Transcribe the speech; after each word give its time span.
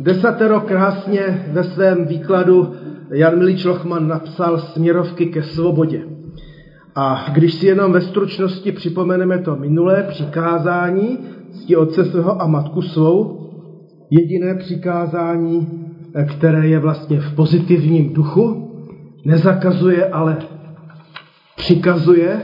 Desatero 0.00 0.60
krásně 0.60 1.46
ve 1.52 1.64
svém 1.64 2.04
výkladu 2.06 2.72
Jan 3.12 3.38
Milič 3.38 3.64
Lochman 3.64 4.08
napsal 4.08 4.58
směrovky 4.58 5.26
ke 5.26 5.42
svobodě. 5.42 6.02
A 6.94 7.26
když 7.32 7.54
si 7.54 7.66
jenom 7.66 7.92
ve 7.92 8.00
stručnosti 8.00 8.72
připomeneme 8.72 9.38
to 9.38 9.56
minulé 9.56 10.02
přikázání, 10.02 11.18
cti 11.52 11.76
otce 11.76 12.04
svého 12.04 12.42
a 12.42 12.46
matku 12.46 12.82
svou, 12.82 13.40
jediné 14.10 14.54
přikázání, 14.54 15.68
které 16.28 16.68
je 16.68 16.78
vlastně 16.78 17.20
v 17.20 17.34
pozitivním 17.34 18.14
duchu, 18.14 18.70
nezakazuje, 19.24 20.06
ale 20.06 20.36
přikazuje 21.56 22.42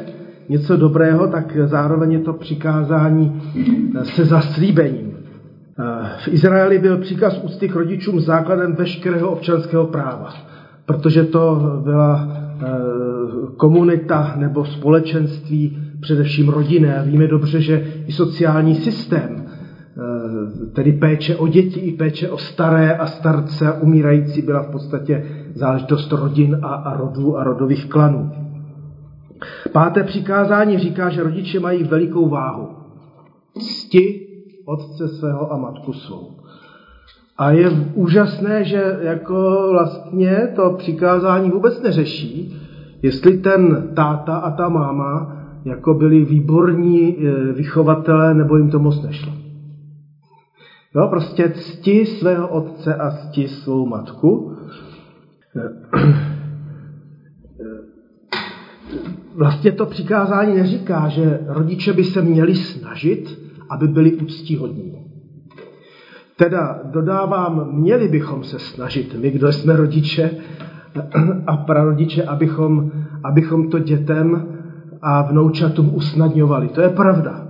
něco 0.49 0.77
dobrého, 0.77 1.29
tak 1.29 1.57
zároveň 1.65 2.13
je 2.13 2.19
to 2.19 2.33
přikázání 2.33 3.43
se 4.03 4.25
zaslíbením. 4.25 5.12
V 6.25 6.29
Izraeli 6.29 6.79
byl 6.79 6.99
příkaz 6.99 7.41
úcty 7.43 7.69
k 7.69 7.75
rodičům 7.75 8.21
základem 8.21 8.75
veškerého 8.75 9.31
občanského 9.31 9.87
práva, 9.87 10.35
protože 10.87 11.25
to 11.25 11.61
byla 11.85 12.29
eh, 12.29 12.67
komunita 13.57 14.35
nebo 14.37 14.65
společenství, 14.65 15.79
především 16.01 16.49
rodinné. 16.49 17.03
Víme 17.07 17.27
dobře, 17.27 17.61
že 17.61 17.85
i 18.07 18.13
sociální 18.13 18.75
systém, 18.75 19.45
eh, 19.47 20.67
tedy 20.73 20.93
péče 20.93 21.37
o 21.37 21.49
děti 21.49 21.81
i 21.81 21.93
péče 21.93 22.31
o 22.31 22.39
staré 22.39 22.97
a 22.97 23.07
starce 23.07 23.67
a 23.67 23.81
umírající 23.81 24.43
byla 24.43 24.63
v 24.63 24.71
podstatě 24.71 25.25
záležitost 25.55 26.13
rodin 26.13 26.59
a, 26.63 26.69
a 26.69 26.97
rodů 26.97 27.39
a 27.39 27.45
rodových 27.45 27.87
klanů. 27.87 28.33
Páté 29.73 30.05
přikázání 30.05 30.79
říká, 30.79 31.09
že 31.09 31.23
rodiče 31.23 31.61
mají 31.61 31.85
velikou 31.85 32.29
váhu. 32.29 32.69
Cti 33.59 34.22
otce 34.65 35.09
svého 35.09 35.53
a 35.53 35.57
matku 35.57 35.93
svou. 35.93 36.37
A 37.39 37.51
je 37.51 37.71
úžasné, 37.95 38.65
že 38.65 38.99
jako 39.01 39.69
vlastně 39.73 40.49
to 40.57 40.75
přikázání 40.79 41.51
vůbec 41.51 41.83
neřeší, 41.83 42.57
jestli 43.03 43.39
ten 43.39 43.89
táta 43.97 44.37
a 44.37 44.51
ta 44.51 44.69
máma 44.69 45.37
jako 45.65 45.95
byli 45.95 46.25
výborní 46.25 47.17
e, 47.17 47.53
vychovatelé, 47.53 48.35
nebo 48.35 48.57
jim 48.57 48.71
to 48.71 48.79
moc 48.79 49.03
nešlo. 49.03 49.33
Jo, 50.95 51.09
prostě 51.11 51.49
cti 51.49 52.07
svého 52.07 52.49
otce 52.49 52.95
a 52.95 53.11
cti 53.11 53.49
svou 53.49 53.87
matku. 53.87 54.57
Vlastně 59.37 59.73
to 59.73 59.87
přikázání 59.87 60.57
neříká, 60.57 61.09
že 61.09 61.41
rodiče 61.47 61.93
by 61.93 62.05
se 62.05 62.23
měli 62.23 62.55
snažit, 62.55 63.42
aby 63.73 63.89
byli 63.89 64.13
úctihodní. 64.13 64.93
Teda 66.37 66.81
dodávám, 66.93 67.69
měli 67.73 68.09
bychom 68.09 68.45
se 68.45 68.59
snažit, 68.59 69.17
my, 69.21 69.31
kdo 69.31 69.53
jsme 69.53 69.77
rodiče 69.77 70.31
a 71.47 71.57
prarodiče, 71.57 72.23
abychom, 72.23 72.91
abychom 73.25 73.71
to 73.71 73.79
dětem 73.79 74.47
a 75.03 75.23
vnoučatům 75.23 75.95
usnadňovali. 75.95 76.69
To 76.69 76.81
je 76.81 76.89
pravda. 76.89 77.49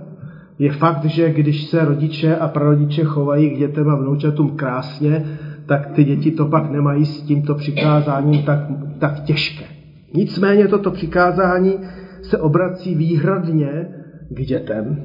Je 0.59 0.71
fakt, 0.71 1.05
že 1.05 1.33
když 1.33 1.63
se 1.69 1.85
rodiče 1.85 2.35
a 2.35 2.47
prarodiče 2.47 3.03
chovají 3.03 3.49
k 3.49 3.57
dětem 3.57 3.89
a 3.89 3.95
vnoučatům 3.95 4.49
krásně, 4.49 5.25
tak 5.65 5.87
ty 5.87 6.03
děti 6.03 6.31
to 6.31 6.45
pak 6.45 6.71
nemají 6.71 7.05
s 7.05 7.21
tímto 7.21 7.55
přikázáním 7.55 8.43
tak, 8.43 8.59
tak 8.99 9.19
těžké. 9.19 9.65
Nicméně 10.13 10.67
toto 10.67 10.91
přikázání 10.91 11.79
se 12.21 12.37
obrací 12.37 12.95
výhradně 12.95 13.87
k 14.29 14.41
dětem, 14.41 14.97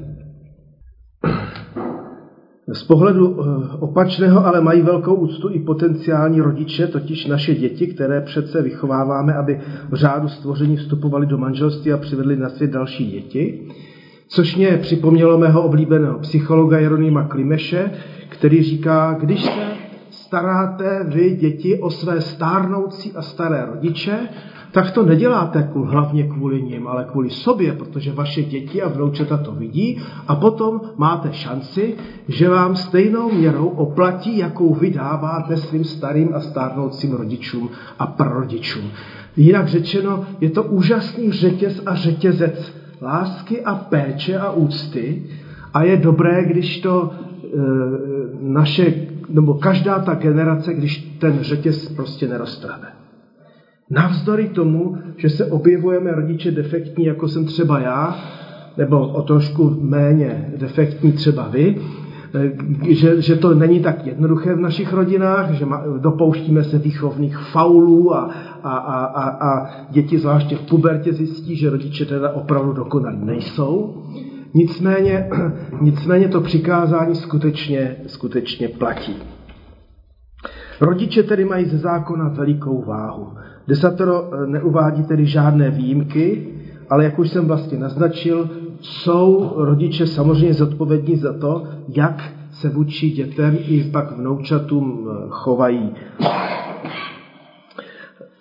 z 2.73 2.83
pohledu 2.83 3.37
eh, 3.41 3.77
opačného 3.79 4.45
ale 4.45 4.61
mají 4.61 4.81
velkou 4.81 5.15
úctu 5.15 5.49
i 5.49 5.59
potenciální 5.59 6.41
rodiče, 6.41 6.87
totiž 6.87 7.25
naše 7.25 7.55
děti, 7.55 7.87
které 7.87 8.21
přece 8.21 8.61
vychováváme, 8.61 9.33
aby 9.33 9.59
v 9.89 9.95
řádu 9.95 10.27
stvoření 10.27 10.77
vstupovali 10.77 11.25
do 11.25 11.37
manželství 11.37 11.93
a 11.93 11.97
přivedli 11.97 12.35
na 12.35 12.49
svět 12.49 12.71
další 12.71 13.11
děti. 13.11 13.67
Což 14.27 14.55
mě 14.55 14.77
připomnělo 14.81 15.37
mého 15.37 15.61
oblíbeného 15.61 16.19
psychologa 16.19 16.79
Jeronýma 16.79 17.23
Klimeše, 17.23 17.91
který 18.29 18.63
říká, 18.63 19.17
když 19.19 19.43
se 19.43 19.89
staráte 20.09 21.05
vy 21.07 21.35
děti 21.35 21.79
o 21.79 21.89
své 21.89 22.21
stárnoucí 22.21 23.11
a 23.15 23.21
staré 23.21 23.65
rodiče, 23.65 24.19
tak 24.71 24.91
to 24.91 25.05
neděláte 25.05 25.69
hlavně 25.85 26.23
kvůli 26.23 26.61
ním, 26.61 26.87
ale 26.87 27.05
kvůli 27.11 27.29
sobě, 27.29 27.73
protože 27.73 28.11
vaše 28.11 28.43
děti 28.43 28.81
a 28.81 28.89
vnoučata 28.89 29.37
to 29.37 29.51
vidí 29.51 29.97
a 30.27 30.35
potom 30.35 30.81
máte 30.97 31.33
šanci, 31.33 31.95
že 32.27 32.49
vám 32.49 32.75
stejnou 32.75 33.31
měrou 33.31 33.67
oplatí, 33.67 34.37
jakou 34.37 34.73
vydáváte 34.73 35.57
svým 35.57 35.83
starým 35.83 36.35
a 36.35 36.39
stárnoucím 36.39 37.13
rodičům 37.13 37.69
a 37.99 38.07
prarodičům. 38.07 38.91
Jinak 39.37 39.67
řečeno, 39.67 40.25
je 40.41 40.49
to 40.49 40.63
úžasný 40.63 41.31
řetěz 41.31 41.81
a 41.85 41.95
řetězec 41.95 42.73
lásky 43.01 43.61
a 43.61 43.75
péče 43.75 44.37
a 44.37 44.51
úcty 44.51 45.23
a 45.73 45.83
je 45.83 45.97
dobré, 45.97 46.45
když 46.45 46.79
to 46.79 47.11
e, 47.11 47.47
naše, 48.39 48.93
nebo 49.29 49.53
každá 49.53 49.99
ta 49.99 50.13
generace, 50.13 50.73
když 50.73 51.17
ten 51.19 51.37
řetěz 51.41 51.89
prostě 51.89 52.27
neroztrhne. 52.27 52.99
Navzdory 53.89 54.47
tomu, 54.47 54.97
že 55.17 55.29
se 55.29 55.45
objevujeme 55.45 56.11
rodiče 56.11 56.51
defektní, 56.51 57.05
jako 57.05 57.27
jsem 57.27 57.45
třeba 57.45 57.79
já, 57.79 58.15
nebo 58.77 59.07
o 59.07 59.21
trošku 59.21 59.77
méně 59.81 60.53
defektní 60.57 61.11
třeba 61.11 61.47
vy, 61.47 61.75
eh, 62.35 62.51
že, 62.93 63.21
že 63.21 63.35
to 63.35 63.53
není 63.53 63.79
tak 63.79 64.05
jednoduché 64.05 64.55
v 64.55 64.59
našich 64.59 64.93
rodinách, 64.93 65.51
že 65.51 65.65
dopouštíme 65.97 66.63
se 66.63 66.77
výchovných 66.77 67.37
faulů 67.37 68.15
a, 68.15 68.31
a, 68.63 68.77
a, 68.77 69.05
a, 69.05 69.29
a 69.29 69.69
děti 69.89 70.19
zvláště 70.19 70.55
v 70.55 70.61
pubertě 70.61 71.13
zjistí, 71.13 71.55
že 71.55 71.69
rodiče 71.69 72.05
teda 72.05 72.29
opravdu 72.29 72.73
dokonalí 72.73 73.19
nejsou. 73.21 74.03
Nicméně, 74.53 75.29
nicméně 75.81 76.27
to 76.27 76.41
přikázání 76.41 77.15
skutečně, 77.15 77.95
skutečně 78.07 78.67
platí. 78.67 79.15
Rodiče 80.81 81.23
tedy 81.23 81.45
mají 81.45 81.65
ze 81.65 81.77
zákona 81.77 82.27
velikou 82.27 82.83
váhu. 82.85 83.27
Desatero 83.67 84.31
eh, 84.33 84.47
neuvádí 84.47 85.03
tedy 85.03 85.25
žádné 85.25 85.69
výjimky, 85.71 86.47
ale 86.89 87.03
jak 87.03 87.19
už 87.19 87.29
jsem 87.29 87.47
vlastně 87.47 87.77
naznačil, 87.77 88.49
jsou 88.81 89.53
rodiče 89.55 90.07
samozřejmě 90.07 90.53
zodpovědní 90.53 91.15
za 91.15 91.33
to, 91.33 91.63
jak 91.87 92.23
se 92.51 92.69
vůči 92.69 93.09
dětem 93.09 93.57
i 93.67 93.83
pak 93.83 94.17
vnoučatům 94.17 95.09
eh, 95.09 95.25
chovají. 95.29 95.91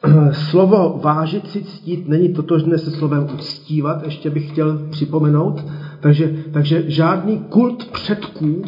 Slovo 0.33 1.01
vážit 1.05 1.49
si 1.49 1.63
ctít 1.63 2.09
není 2.09 2.29
totožné 2.29 2.79
se 2.79 2.91
slovem 2.91 3.27
uctívat, 3.35 4.03
ještě 4.05 4.31
bych 4.31 4.51
chtěl 4.51 4.79
připomenout. 4.91 5.65
Takže, 6.01 6.45
takže 6.53 6.91
žádný 6.91 7.39
kult 7.39 7.85
předků, 7.85 8.63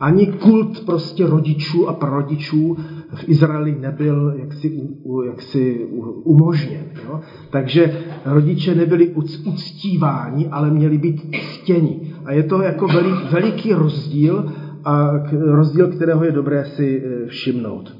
ani 0.00 0.26
kult 0.26 0.80
prostě 0.86 1.26
rodičů 1.26 1.88
a 1.88 1.92
prarodičů 1.92 2.76
v 3.16 3.28
Izraeli 3.28 3.76
nebyl 3.80 4.34
jaksi, 4.38 4.80
jaksi 5.26 5.86
umožněn. 6.24 6.84
Jo? 7.04 7.20
Takže 7.50 7.92
rodiče 8.24 8.74
nebyli 8.74 9.14
uctíváni, 9.44 10.48
ale 10.48 10.70
měli 10.70 10.98
být 10.98 11.36
ctěni. 11.36 12.14
A 12.24 12.32
je 12.32 12.42
to 12.42 12.62
jako 12.62 12.86
velik, 12.86 13.32
veliký 13.32 13.72
rozdíl, 13.72 14.52
a 14.84 15.10
rozdíl, 15.32 15.88
kterého 15.88 16.24
je 16.24 16.32
dobré 16.32 16.64
si 16.64 17.02
e, 17.04 17.26
všimnout. 17.26 17.96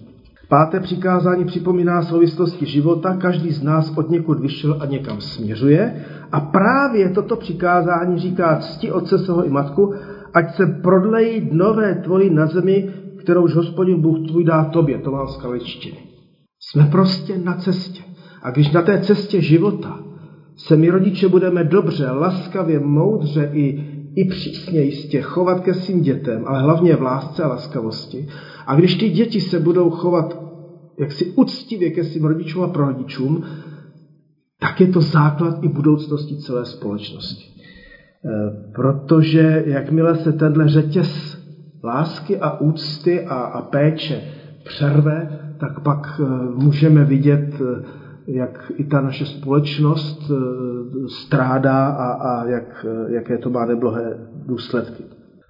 Páté 0.48 0.80
přikázání 0.80 1.44
připomíná 1.44 2.02
souvislosti 2.02 2.66
života, 2.66 3.16
každý 3.16 3.50
z 3.50 3.62
nás 3.62 3.92
od 3.96 4.10
někud 4.10 4.40
vyšel 4.40 4.76
a 4.80 4.86
někam 4.86 5.20
směřuje. 5.20 6.04
A 6.32 6.40
právě 6.40 7.10
toto 7.10 7.36
přikázání 7.36 8.18
říká 8.18 8.56
cti 8.56 8.92
otce 8.92 9.18
svého 9.18 9.44
i 9.44 9.50
matku, 9.50 9.94
ať 10.34 10.54
se 10.54 10.66
prodlejí 10.66 11.40
dnové 11.40 11.94
tvoji 11.94 12.30
na 12.30 12.46
zemi, 12.46 12.88
kterouž 13.26 13.54
hospodin 13.54 14.00
Bůh 14.00 14.28
tvůj 14.28 14.44
dá 14.44 14.64
tobě. 14.64 14.98
To 14.98 15.10
mám 15.10 15.28
z. 15.28 15.38
Jsme 16.60 16.86
prostě 16.86 17.38
na 17.38 17.54
cestě. 17.54 18.02
A 18.42 18.50
když 18.50 18.72
na 18.72 18.82
té 18.82 18.98
cestě 18.98 19.40
života 19.40 19.98
se 20.56 20.76
my 20.76 20.90
rodiče 20.90 21.28
budeme 21.28 21.64
dobře, 21.64 22.10
laskavě, 22.10 22.80
moudře 22.80 23.50
i, 23.52 23.84
i 24.14 24.24
přísně 24.24 24.80
jistě 24.80 25.22
chovat 25.22 25.60
ke 25.60 25.74
svým 25.74 26.00
dětem, 26.02 26.44
ale 26.46 26.62
hlavně 26.62 26.96
v 26.96 27.02
lásce 27.02 27.42
a 27.42 27.48
laskavosti. 27.48 28.28
A 28.66 28.74
když 28.74 28.94
ty 28.94 29.10
děti 29.10 29.40
se 29.40 29.58
budou 29.58 29.90
chovat 29.90 30.38
jaksi 30.98 31.24
uctivě 31.24 31.90
ke 31.90 32.04
svým 32.04 32.24
rodičům 32.24 32.62
a 32.62 32.68
prarodičům, 32.68 33.44
tak 34.60 34.80
je 34.80 34.86
to 34.86 35.00
základ 35.00 35.64
i 35.64 35.68
budoucnosti 35.68 36.36
celé 36.36 36.64
společnosti. 36.64 37.44
E, 37.44 37.52
protože 38.74 39.62
jakmile 39.66 40.16
se 40.16 40.32
tenhle 40.32 40.68
řetěz 40.68 41.35
lásky 41.86 42.38
a 42.38 42.60
úcty 42.60 43.26
a, 43.26 43.34
a 43.34 43.62
péče 43.62 44.20
přerve, 44.64 45.38
tak 45.60 45.80
pak 45.80 46.20
eh, 46.20 46.24
můžeme 46.54 47.04
vidět, 47.04 47.60
eh, 47.60 47.82
jak 48.26 48.72
i 48.76 48.84
ta 48.84 49.00
naše 49.00 49.26
společnost 49.26 50.30
eh, 50.30 50.34
strádá 51.08 51.86
a, 51.86 52.12
a 52.12 52.48
jak, 52.48 52.86
jaké 53.08 53.38
to 53.38 53.50
má 53.50 53.66
neblohé 53.66 54.18
důsledky. 54.46 55.04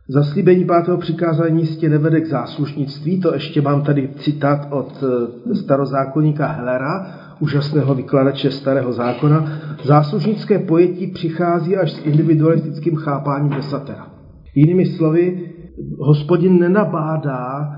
Zaslíbení 0.09 0.65
pátého 0.65 0.99
přikázání 0.99 1.61
jistě 1.61 1.89
nevede 1.89 2.21
k 2.21 2.27
záslužnictví, 2.27 3.21
to 3.21 3.35
ještě 3.35 3.63
mám 3.63 3.83
tady 3.83 4.11
citát 4.17 4.69
od 4.71 5.05
starozákonníka 5.53 6.47
Hellera, 6.47 7.07
úžasného 7.41 7.95
vykladače 7.95 8.51
starého 8.51 8.93
zákona. 8.93 9.53
Záslužnické 9.85 10.59
pojetí 10.59 11.07
přichází 11.07 11.77
až 11.77 11.93
s 11.93 12.07
individualistickým 12.07 12.97
chápáním 12.97 13.51
desatera. 13.51 14.07
Jinými 14.55 14.87
slovy, 14.87 15.51
hospodin 15.99 16.59
nenabádá, 16.59 17.73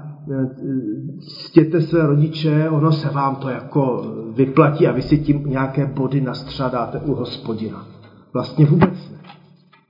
stěte 1.21 1.81
se 1.81 2.07
rodiče, 2.07 2.69
ono 2.69 2.93
se 2.93 3.11
vám 3.11 3.37
to 3.37 3.49
jako 3.49 4.05
vyplatí 4.37 4.87
a 4.87 4.93
vy 4.93 5.03
si 5.03 5.19
tím 5.19 5.43
nějaké 5.47 5.87
body 5.87 6.21
nastřádáte 6.21 6.99
u 6.99 7.15
hospodina. 7.15 7.87
Vlastně 8.33 8.67
vůbec 8.67 9.11
ne. 9.11 9.19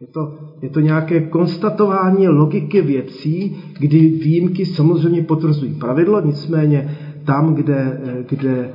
Je 0.00 0.06
to, 0.06 0.34
je 0.62 0.70
to 0.70 0.80
nějaké 0.80 1.20
konstatování 1.20 2.28
logiky 2.28 2.82
věcí, 2.82 3.56
kdy 3.78 3.98
výjimky 3.98 4.66
samozřejmě 4.66 5.22
potvrzují 5.22 5.74
pravidlo, 5.74 6.20
nicméně 6.20 6.98
tam, 7.24 7.54
kde, 7.54 8.00
kde 8.28 8.70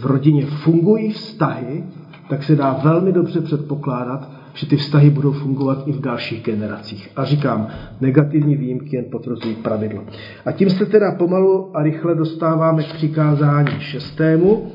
v 0.00 0.06
rodině 0.06 0.46
fungují 0.46 1.10
vztahy, 1.12 1.84
tak 2.28 2.42
se 2.42 2.56
dá 2.56 2.80
velmi 2.84 3.12
dobře 3.12 3.40
předpokládat, 3.40 4.30
že 4.54 4.66
ty 4.66 4.76
vztahy 4.76 5.10
budou 5.10 5.32
fungovat 5.32 5.82
i 5.86 5.92
v 5.92 6.00
dalších 6.00 6.42
generacích. 6.42 7.08
A 7.16 7.24
říkám, 7.24 7.68
negativní 8.00 8.56
výjimky 8.56 8.96
jen 8.96 9.04
potvrzují 9.10 9.54
pravidlo. 9.54 10.04
A 10.46 10.52
tím 10.52 10.70
se 10.70 10.86
teda 10.86 11.12
pomalu 11.12 11.76
a 11.76 11.82
rychle 11.82 12.14
dostáváme 12.14 12.82
k 12.82 12.92
přikázání 12.92 13.80
šestému. 13.80 14.72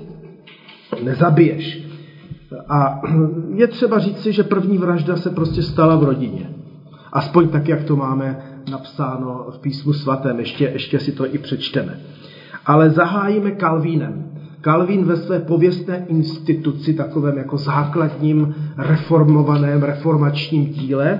Nezabiješ. 1.03 1.87
A 2.69 3.01
je 3.55 3.67
třeba 3.67 3.99
říci, 3.99 4.33
že 4.33 4.43
první 4.43 4.77
vražda 4.77 5.15
se 5.15 5.29
prostě 5.29 5.61
stala 5.61 5.95
v 5.95 6.03
rodině. 6.03 6.49
Aspoň 7.13 7.47
tak, 7.47 7.67
jak 7.67 7.83
to 7.83 7.95
máme 7.95 8.39
napsáno 8.71 9.45
v 9.51 9.59
písmu 9.59 9.93
svatém. 9.93 10.39
Ještě, 10.39 10.65
ještě 10.73 10.99
si 10.99 11.11
to 11.11 11.35
i 11.35 11.37
přečteme. 11.37 11.99
Ale 12.65 12.89
zahájíme 12.89 13.51
Kalvínem. 13.51 14.26
Kalvín 14.67 15.05
ve 15.05 15.15
své 15.15 15.39
pověstné 15.39 16.05
instituci, 16.07 16.93
takovém 16.93 17.37
jako 17.37 17.57
základním 17.57 18.55
reformovaném 18.77 19.83
reformačním 19.83 20.65
díle, 20.65 21.19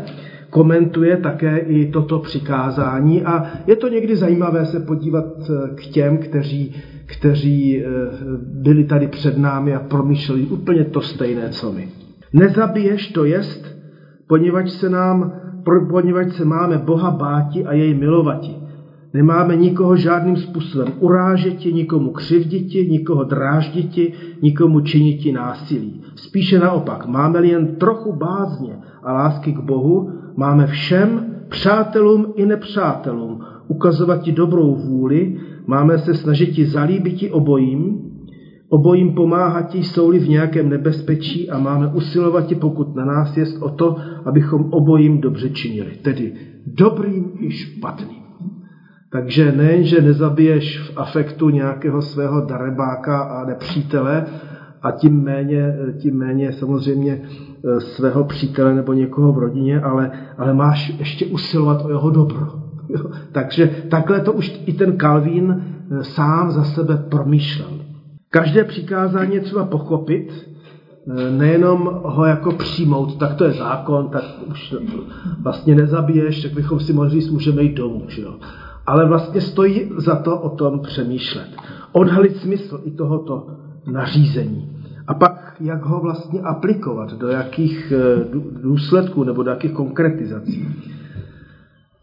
komentuje 0.50 1.18
také 1.18 1.58
i 1.58 1.92
toto 1.92 2.20
přikázání 2.20 3.24
a 3.24 3.46
je 3.68 3.76
to 3.76 3.88
někdy 3.88 4.16
zajímavé 4.16 4.66
se 4.66 4.80
podívat 4.80 5.26
eh, 5.26 5.76
k 5.76 5.82
těm, 5.82 6.18
kteří, 6.18 6.76
kteří 7.06 7.82
eh, 7.82 7.86
byli 8.54 8.84
tady 8.84 9.08
před 9.08 9.38
námi 9.38 9.76
a 9.76 9.80
promýšleli 9.80 10.42
úplně 10.46 10.84
to 10.84 11.02
stejné, 11.02 11.50
co 11.50 11.72
my. 11.72 11.88
Nezabiješ 12.34 13.08
to 13.08 13.26
jest, 13.26 13.78
poněvadž 14.28 14.70
se 14.70 14.90
nám, 14.90 15.34
poněvadž 15.90 16.34
se 16.34 16.46
máme 16.46 16.78
Boha 16.78 17.12
báti 17.12 17.66
a 17.66 17.74
jej 17.74 17.94
milovati. 17.94 18.67
Nemáme 19.13 19.56
nikoho 19.56 19.95
žádným 19.95 20.36
způsobem 20.36 20.88
urážeti, 21.00 21.74
nikomu 21.74 22.12
křivditi, 22.12 22.88
nikoho 22.89 23.24
drážditi, 23.24 24.13
nikomu 24.42 24.80
činiti 24.80 25.31
násilí. 25.31 26.01
Spíše 26.15 26.59
naopak, 26.59 27.07
máme-li 27.07 27.50
jen 27.50 27.75
trochu 27.75 28.13
bázně 28.13 28.77
a 29.04 29.13
lásky 29.13 29.54
k 29.54 29.59
Bohu, 29.59 30.12
máme 30.36 30.68
všem, 30.68 31.36
přátelům 31.50 32.33
i 32.36 32.45
nepřátelům, 32.45 33.39
ukazovat 33.68 34.21
ti 34.21 34.31
dobrou 34.31 34.75
vůli, 34.75 35.39
máme 35.68 35.98
se 35.98 36.13
snažit 36.13 36.48
ti 36.48 36.65
zalíbit 36.65 37.13
ti 37.13 37.31
obojím, 37.31 38.00
obojím 38.69 39.13
pomáhat 39.13 39.62
ti, 39.62 39.83
jsou-li 39.83 40.19
v 40.19 40.30
nějakém 40.30 40.69
nebezpečí 40.69 41.50
a 41.50 41.59
máme 41.59 41.88
usilovat 41.88 42.45
ti, 42.45 42.56
pokud 42.56 42.95
na 42.95 43.06
nás 43.06 43.38
jest 43.38 43.62
o 43.62 43.69
to, 43.69 43.95
abychom 44.25 44.65
obojím 44.71 45.21
dobře 45.21 45.50
činili, 45.50 45.92
tedy 46.01 46.33
dobrým 46.65 47.31
i 47.39 47.51
špatným. 47.51 48.27
Takže 49.09 49.51
nejen, 49.51 49.83
že 49.83 50.01
nezabiješ 50.01 50.80
v 50.80 50.98
afektu 50.98 51.50
nějakého 51.50 52.01
svého 52.01 52.45
darebáka 52.45 53.21
a 53.21 53.45
nepřítele, 53.45 54.25
a 54.81 54.92
tím 54.92 55.24
méně, 55.24 55.75
tím 55.98 56.18
méně 56.18 56.54
samozřejmě 56.54 57.21
e, 57.77 57.80
svého 57.80 58.24
přítele 58.24 58.74
nebo 58.74 58.94
někoho 58.94 59.33
v 59.33 59.38
rodině, 59.38 59.81
ale, 59.81 60.12
ale 60.38 60.54
máš 60.54 60.94
ještě 61.00 61.25
usilovat 61.25 61.86
o 61.86 61.89
jeho 61.89 62.09
dobro. 62.09 62.48
Jo? 62.89 63.12
Takže 63.31 63.69
takhle 63.89 64.19
to 64.19 64.33
už 64.33 64.62
i 64.65 64.74
ten 64.74 64.98
Kalvín 64.98 65.63
e, 65.92 66.04
sám 66.04 66.51
za 66.51 66.63
sebe 66.63 66.98
promýšlel. 67.09 67.69
Každé 68.30 68.63
přikázání 68.63 69.36
je 69.36 69.42
třeba 69.42 69.65
pochopit, 69.65 70.31
e, 70.31 71.31
nejenom 71.31 72.01
ho 72.04 72.25
jako 72.25 72.51
přijmout, 72.51 73.19
tak 73.19 73.33
to 73.36 73.45
je 73.45 73.51
zákon, 73.51 74.09
tak 74.09 74.24
už 74.50 74.75
vlastně 75.42 75.75
nezabiješ, 75.75 76.44
tak 76.44 76.54
bychom 76.54 76.80
si 76.80 76.94
mohli 76.94 77.09
říct, 77.09 77.30
můžeme 77.30 77.63
jít 77.63 77.74
domů. 77.74 78.04
Že 78.07 78.21
jo? 78.21 78.33
Ale 78.88 79.06
vlastně 79.06 79.42
stojí 79.42 79.92
za 79.98 80.16
to 80.16 80.39
o 80.39 80.50
tom 80.50 80.80
přemýšlet. 80.80 81.48
Odhalit 81.92 82.38
smysl 82.38 82.81
i 82.84 82.92
tohoto 82.92 83.48
nařízení. 83.92 84.69
A 85.07 85.13
pak, 85.13 85.56
jak 85.60 85.86
ho 85.86 86.00
vlastně 86.00 86.42
aplikovat, 86.42 87.13
do 87.13 87.28
jakých 87.28 87.94
eh, 87.95 88.25
důsledků 88.63 89.24
nebo 89.24 89.44
do 89.44 89.50
jakých 89.50 89.72
konkretizací. 89.72 90.68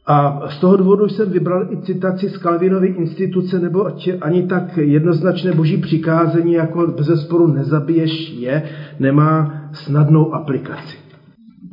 A 0.06 0.40
z 0.48 0.60
toho 0.60 0.76
důvodu 0.76 1.08
jsem 1.08 1.30
vybral 1.30 1.72
i 1.72 1.76
citaci 1.76 2.28
z 2.28 2.36
Kalvinovy 2.36 2.86
instituce, 2.86 3.58
nebo 3.58 3.86
ani 4.20 4.46
tak 4.46 4.76
jednoznačné 4.76 5.52
boží 5.52 5.76
přikázení, 5.76 6.52
jako 6.52 6.86
bez 6.86 7.20
sporu 7.20 7.46
nezabiješ 7.46 8.30
je, 8.30 8.62
nemá 9.00 9.54
snadnou 9.72 10.34
aplikaci. 10.34 10.96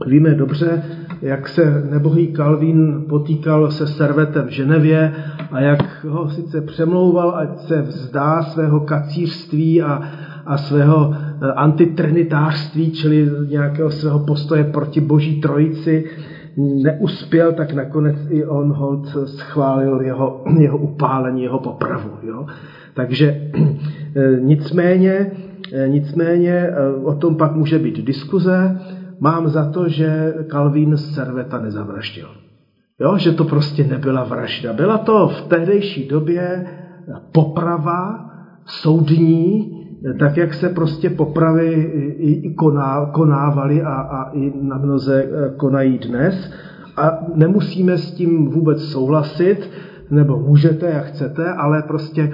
Víme 0.07 0.35
dobře, 0.35 0.83
jak 1.21 1.47
se 1.47 1.83
nebohý 1.91 2.27
Kalvín 2.27 3.05
potýkal 3.09 3.71
se 3.71 3.87
servetem 3.87 4.47
v 4.47 4.51
Ženevě 4.51 5.13
a 5.51 5.59
jak 5.59 6.05
ho 6.05 6.29
sice 6.29 6.61
přemlouval, 6.61 7.35
ať 7.35 7.59
se 7.59 7.81
vzdá 7.81 8.43
svého 8.43 8.79
kacířství 8.79 9.81
a, 9.81 10.01
a 10.45 10.57
svého 10.57 11.13
eh, 11.13 11.51
antitrinitářství, 11.51 12.91
čili 12.91 13.29
nějakého 13.49 13.91
svého 13.91 14.19
postoje 14.19 14.63
proti 14.63 15.01
boží 15.01 15.41
trojici, 15.41 16.05
neuspěl, 16.83 17.53
tak 17.53 17.73
nakonec 17.73 18.15
i 18.29 18.45
on 18.45 18.71
hold 18.71 19.07
schválil 19.25 20.01
jeho, 20.01 20.43
jeho 20.59 20.77
upálení, 20.77 21.43
jeho 21.43 21.59
popravu. 21.59 22.09
Jo? 22.23 22.45
Takže 22.93 23.41
eh, 23.55 24.39
nicméně, 24.39 25.31
eh, 25.73 25.89
nicméně 25.89 26.69
o 27.03 27.13
tom 27.13 27.35
pak 27.35 27.55
může 27.55 27.79
být 27.79 28.05
diskuze, 28.05 28.79
mám 29.21 29.49
za 29.49 29.71
to, 29.71 29.89
že 29.89 30.33
Kalvín 30.47 30.97
Serveta 30.97 31.59
nezavraždil. 31.59 32.29
Jo, 32.99 33.17
že 33.17 33.31
to 33.31 33.43
prostě 33.43 33.87
nebyla 33.87 34.23
vražda. 34.23 34.73
Byla 34.73 34.97
to 34.97 35.27
v 35.27 35.41
tehdejší 35.41 36.07
době 36.07 36.67
poprava 37.31 38.29
soudní, 38.65 39.71
tak 40.19 40.37
jak 40.37 40.53
se 40.53 40.69
prostě 40.69 41.09
popravy 41.09 41.73
i 42.17 42.53
koná, 42.53 43.05
konávaly 43.05 43.81
a, 43.81 43.93
a 43.93 44.31
i 44.31 44.53
na 44.61 44.77
mnoze 44.77 45.23
e, 45.23 45.49
konají 45.57 45.97
dnes. 45.97 46.51
A 46.97 47.19
nemusíme 47.35 47.97
s 47.97 48.11
tím 48.11 48.49
vůbec 48.49 48.83
souhlasit, 48.83 49.69
nebo 50.09 50.39
můžete, 50.39 50.85
jak 50.85 51.05
chcete, 51.05 51.53
ale 51.53 51.81
prostě 51.81 52.31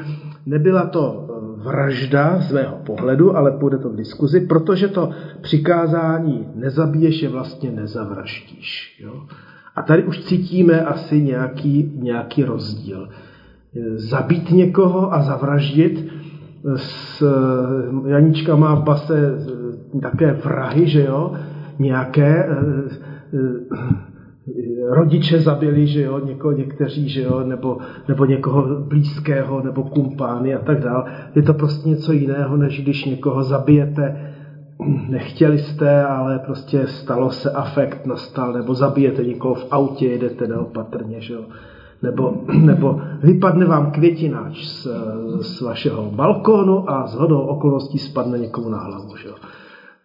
nebyla 0.48 0.86
to 0.86 1.28
vražda 1.58 2.40
z 2.40 2.52
mého 2.52 2.78
pohledu, 2.86 3.38
ale 3.38 3.52
půjde 3.52 3.78
to 3.78 3.90
v 3.90 3.96
diskuzi, 3.96 4.40
protože 4.40 4.88
to 4.88 5.10
přikázání 5.42 6.48
nezabiješ 6.56 7.22
je 7.22 7.30
vlastně 7.30 7.72
nezavraždíš. 7.72 9.00
Jo? 9.04 9.26
A 9.76 9.82
tady 9.82 10.04
už 10.04 10.20
cítíme 10.20 10.82
asi 10.82 11.22
nějaký, 11.22 11.92
nějaký 11.96 12.44
rozdíl. 12.44 13.10
Zabít 13.96 14.52
někoho 14.52 15.14
a 15.14 15.22
zavraždit, 15.22 16.08
s, 16.76 17.24
Janička 18.08 18.56
má 18.56 18.76
v 18.76 18.84
base 18.84 19.36
také 20.02 20.34
vrahy, 20.34 20.88
že 20.88 21.04
jo, 21.04 21.34
nějaké, 21.80 22.46
eh, 22.46 22.56
eh, 23.34 23.78
rodiče 24.90 25.40
zabili, 25.40 25.88
že 25.88 26.02
jo, 26.02 26.20
někoho, 26.20 26.54
někteří, 26.54 27.10
že 27.10 27.22
jo, 27.22 27.44
nebo, 27.44 27.78
nebo 28.08 28.26
někoho 28.26 28.80
blízkého, 28.80 29.62
nebo 29.64 29.84
kumpány 29.84 30.56
a 30.56 30.60
tak 30.60 30.80
dále. 30.80 31.12
Je 31.36 31.42
to 31.42 31.54
prostě 31.54 31.90
něco 31.90 32.12
jiného, 32.12 32.58
než 32.58 32.82
když 32.82 33.06
někoho 33.06 33.44
zabijete, 33.44 34.34
nechtěli 35.10 35.58
jste, 35.58 36.04
ale 36.04 36.40
prostě 36.40 36.88
stalo 36.88 37.30
se 37.30 37.52
afekt, 37.52 38.06
nastal, 38.06 38.54
nebo 38.54 38.74
zabijete 38.74 39.24
někoho 39.24 39.56
v 39.56 39.68
autě, 39.72 40.08
jedete 40.08 40.48
neopatrně, 40.48 41.22
že 41.22 41.34
jo. 41.34 41.44
Nebo, 42.04 42.34
nebo 42.60 43.02
vypadne 43.24 43.66
vám 43.66 43.92
květináč 43.92 44.66
z, 44.66 44.88
z 45.42 45.62
vašeho 45.62 46.12
balkónu 46.12 46.90
a 46.90 47.08
z 47.08 47.16
hodou 47.16 47.40
okolností 47.40 47.98
spadne 47.98 48.38
někomu 48.38 48.70
na 48.70 48.78
hlavu, 48.78 49.18
že 49.18 49.28
jo. 49.28 49.36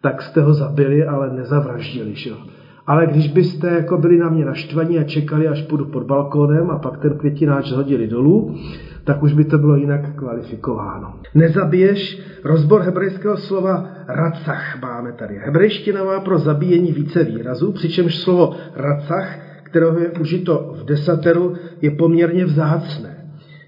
Tak 0.01 0.21
jste 0.21 0.41
ho 0.41 0.53
zabili, 0.53 1.05
ale 1.05 1.33
nezavraždili, 1.33 2.15
že 2.15 2.29
jo 2.29 2.35
ale 2.87 3.07
když 3.07 3.27
byste 3.27 3.67
jako 3.67 3.97
byli 3.97 4.17
na 4.17 4.29
mě 4.29 4.45
naštvaní 4.45 4.99
a 4.99 5.03
čekali, 5.03 5.47
až 5.47 5.61
půjdu 5.61 5.85
pod 5.85 6.03
balkónem 6.03 6.71
a 6.71 6.79
pak 6.79 6.97
ten 6.97 7.17
květináč 7.17 7.71
hodili 7.71 8.07
dolů, 8.07 8.55
tak 9.03 9.23
už 9.23 9.33
by 9.33 9.45
to 9.45 9.57
bylo 9.57 9.75
jinak 9.75 10.15
kvalifikováno. 10.15 11.13
Nezabiješ, 11.35 12.21
rozbor 12.43 12.81
hebrejského 12.81 13.37
slova 13.37 13.87
racach 14.07 14.81
máme 14.81 15.11
tady. 15.11 15.35
Hebrejština 15.45 16.03
má 16.03 16.19
pro 16.19 16.39
zabíjení 16.39 16.91
více 16.91 17.23
výrazů, 17.23 17.71
přičemž 17.71 18.17
slovo 18.17 18.55
racach, 18.75 19.39
kterého 19.63 19.99
je 19.99 20.09
užito 20.09 20.75
v 20.81 20.85
desateru, 20.85 21.53
je 21.81 21.91
poměrně 21.91 22.45
vzácné. 22.45 23.13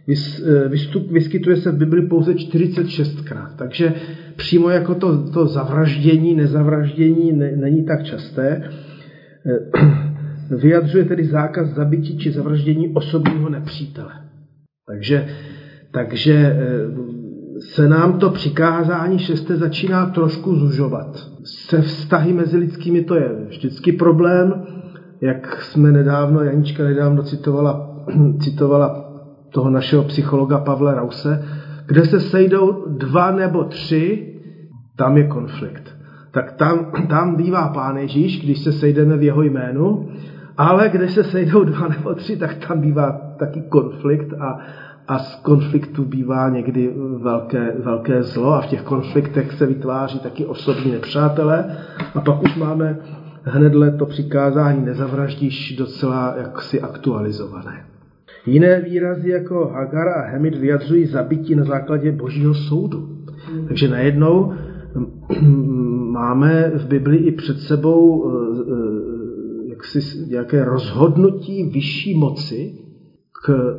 Eh, 0.08 0.68
vystup, 0.70 1.12
vyskytuje 1.12 1.56
se 1.56 1.72
v 1.72 1.78
Bibli 1.78 2.02
pouze 2.02 2.34
46krát, 2.34 3.48
takže 3.56 3.94
přímo 4.36 4.70
jako 4.70 4.96
to, 4.96 5.30
to 5.30 5.48
zavraždění, 5.48 6.36
nezavraždění 6.36 7.32
ne, 7.32 7.52
není 7.56 7.86
tak 7.86 8.04
časté. 8.04 8.70
Eh, 9.46 9.60
vyjadřuje 10.56 11.06
tedy 11.06 11.26
zákaz 11.26 11.68
zabití 11.68 12.18
či 12.18 12.32
zavraždění 12.32 12.94
osobního 12.94 13.50
nepřítele. 13.50 14.14
Takže, 14.88 15.28
takže 15.92 16.34
eh, 16.34 17.16
se 17.60 17.90
nám 17.90 18.20
to 18.20 18.30
přikázání 18.30 19.20
šesté 19.20 19.56
začíná 19.56 20.06
trošku 20.06 20.56
zužovat. 20.56 21.30
Se 21.44 21.82
vztahy 21.82 22.34
mezi 22.34 22.58
lidskými 22.58 23.04
to 23.04 23.16
je 23.16 23.30
vždycky 23.48 23.92
problém, 23.92 24.66
jak 25.22 25.62
jsme 25.62 25.92
nedávno, 25.92 26.44
Janička 26.44 26.84
nedávno 26.84 27.24
citovala, 27.24 28.04
citovala 28.40 29.06
toho 29.54 29.70
našeho 29.70 30.04
psychologa 30.04 30.58
Pavla 30.58 30.94
Rause, 30.94 31.46
kde 31.88 32.06
se 32.06 32.20
sejdou 32.20 32.86
dva 32.98 33.32
nebo 33.32 33.64
tři, 33.64 34.34
tam 34.98 35.18
je 35.18 35.28
konflikt. 35.28 35.85
Tak 36.36 36.52
tam, 36.52 36.86
tam 37.08 37.36
bývá 37.36 37.68
Pán 37.68 37.98
Ježíš, 37.98 38.44
když 38.44 38.60
se 38.60 38.72
sejdeme 38.72 39.18
v 39.18 39.24
jeho 39.24 39.42
jménu, 39.42 40.10
ale 40.58 40.90
když 40.90 41.12
se 41.12 41.24
sejdou 41.24 41.64
dva 41.64 41.88
nebo 41.88 42.14
tři, 42.14 42.38
tak 42.38 42.56
tam 42.68 42.80
bývá 42.80 43.12
taky 43.38 43.62
konflikt 43.62 44.34
a, 44.40 44.60
a 45.08 45.20
z 45.20 45.36
konfliktu 45.36 46.06
bývá 46.06 46.50
někdy 46.50 46.94
velké, 47.18 47.74
velké 47.80 48.24
zlo 48.24 48.54
a 48.54 48.62
v 48.62 48.66
těch 48.66 48.82
konfliktech 48.82 49.52
se 49.52 49.66
vytváří 49.66 50.20
taky 50.20 50.46
osobní 50.46 50.92
nepřátelé 50.92 51.78
a 52.16 52.22
pak 52.22 52.44
už 52.44 52.56
máme 52.56 52.98
hnedle 53.44 53.92
to 53.92 54.06
přikázání 54.06 54.86
nezavraždíš 54.86 55.76
docela 55.78 56.36
jaksi 56.38 56.82
aktualizované. 56.82 57.86
Jiné 58.46 58.82
výrazy 58.82 59.30
jako 59.30 59.72
Hagar 59.74 60.08
a 60.08 60.22
Hemid 60.22 60.56
vyjadřují 60.56 61.06
zabití 61.06 61.56
na 61.56 61.64
základě 61.64 62.12
božího 62.12 62.54
soudu. 62.54 63.10
Takže 63.68 63.88
najednou 63.88 64.54
máme 66.12 66.72
v 66.76 66.88
Bibli 66.88 67.18
i 67.18 67.32
před 67.32 67.60
sebou 67.60 68.26
eh, 68.26 68.62
eh, 68.62 69.70
jaksi 69.70 70.00
nějaké 70.30 70.66
rozhodnutí 70.66 71.64
vyšší 71.64 72.18
moci 72.20 72.74
k 73.46 73.78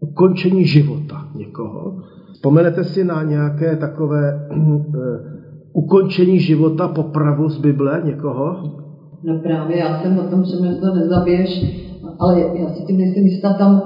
ukončení 0.00 0.64
života 0.64 1.28
někoho. 1.34 1.96
Vzpomenete 2.32 2.84
si 2.84 3.04
na 3.04 3.22
nějaké 3.22 3.76
takové 3.76 4.48
eh, 4.50 4.56
ukončení 5.72 6.40
života, 6.40 6.88
popravu 6.88 7.48
z 7.48 7.58
Bible 7.60 8.02
někoho? 8.04 8.56
No 9.24 9.38
právě, 9.38 9.78
já 9.78 10.02
jsem 10.02 10.18
o 10.18 10.22
tom 10.22 10.44
to 10.80 10.94
nezabiješ, 10.94 11.64
ale 12.18 12.40
já 12.40 12.68
si 12.68 12.84
tím 12.84 12.96
nejsem 12.96 13.22
jistá 13.22 13.52
tam, 13.52 13.82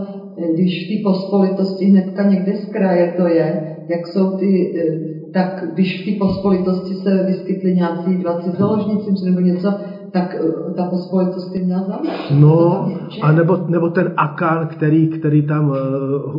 když 0.55 0.87
v 0.87 0.89
té 0.89 1.11
pospolitosti 1.11 1.85
hnedka 1.85 2.31
někde 2.31 2.57
z 2.57 2.73
kraje 2.73 3.15
to 3.17 3.27
je, 3.27 3.76
jak 3.89 4.07
jsou 4.07 4.39
ty, 4.39 4.75
eh, 4.79 5.17
tak 5.33 5.65
když 5.75 6.03
v 6.03 6.05
té 6.05 6.19
pospolitosti 6.19 6.95
se 6.95 7.25
vyskytly 7.27 7.75
nějací 7.75 8.19
dva 8.19 8.41
cizoložníci 8.41 9.25
nebo 9.25 9.41
něco, 9.41 9.75
tak 10.13 10.35
eh, 10.35 10.75
ta 10.75 10.87
pospolitost 10.91 11.55
je 11.55 11.65
měla 11.65 11.83
zavřít. 11.83 12.41
No, 12.41 12.89
a 13.23 13.33
nebo, 13.33 13.65
nebo 13.69 13.89
ten 13.89 14.13
Akan, 14.17 14.67
který, 14.67 15.09
který 15.09 15.47
tam, 15.47 15.69
uh, 15.69 15.77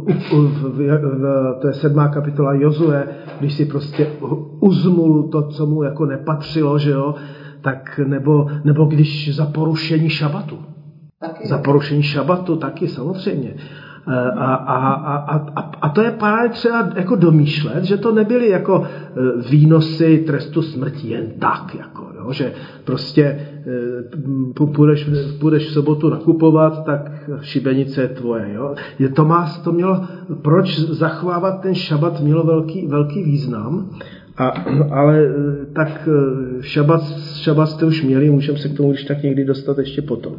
v, 0.08 0.32
v, 0.32 0.78
v, 0.78 1.00
to 1.62 1.68
je 1.68 1.74
sedmá 1.74 2.08
kapitola 2.08 2.54
Jozue, 2.54 3.08
když 3.40 3.54
si 3.54 3.66
prostě 3.66 4.08
uzmul 4.60 5.24
to, 5.24 5.48
co 5.48 5.66
mu 5.66 5.84
jako 5.84 6.06
nepatřilo, 6.06 6.80
že 6.80 6.92
jo, 6.92 7.16
tak 7.62 8.00
nebo, 8.08 8.48
nebo 8.64 8.86
když 8.86 9.36
za 9.36 9.46
porušení 9.46 10.10
šabatu. 10.10 10.58
Taky. 11.20 11.48
Za 11.48 11.58
porušení 11.58 12.04
šabatu 12.04 12.56
taky 12.56 12.88
samozřejmě. 12.88 13.54
E, 14.10 14.32
a, 14.32 14.54
a, 14.56 14.94
a, 14.96 15.36
a, 15.56 15.72
a 15.82 15.90
to 15.90 16.02
je 16.02 16.12
právě 16.12 16.50
třeba 16.50 16.90
jako 16.96 17.16
domýšlet, 17.16 17.84
že 17.84 17.98
to 17.98 18.12
nebyly 18.12 18.50
jako 18.50 18.84
e, 18.84 19.50
výnosy 19.50 20.18
trestu 20.28 20.62
smrti 20.62 21.10
jen 21.10 21.32
tak, 21.40 21.76
jako, 21.80 22.08
jo, 22.16 22.34
že 22.34 22.54
prostě 22.84 23.24
e, 23.24 24.66
půjdeš, 24.76 25.10
půjdeš 25.40 25.68
v 25.68 25.74
sobotu 25.74 26.10
nakupovat, 26.10 26.86
tak 26.86 27.30
šibenice 27.42 28.02
je 28.02 28.08
tvoje. 28.08 28.54
Jo. 28.54 28.76
To, 29.14 29.26
má, 29.26 29.50
to 29.64 29.72
mělo, 29.72 30.06
proč 30.42 30.80
zachovávat 30.80 31.62
ten 31.62 31.76
šabat 31.76 32.22
mělo 32.22 32.44
velký, 32.44 32.88
velký 32.88 33.24
význam, 33.24 33.90
a, 34.38 34.48
ale 34.92 35.30
tak 35.74 36.10
šabat, 36.62 37.02
šabat 37.36 37.70
jste 37.70 37.86
už 37.86 38.04
měli, 38.04 38.30
můžeme 38.30 38.58
se 38.58 38.70
k 38.70 38.78
tomu 38.78 38.92
když 38.92 39.04
tak 39.04 39.24
někdy 39.24 39.46
dostat 39.46 39.78
ještě 39.78 40.02
potom. 40.02 40.34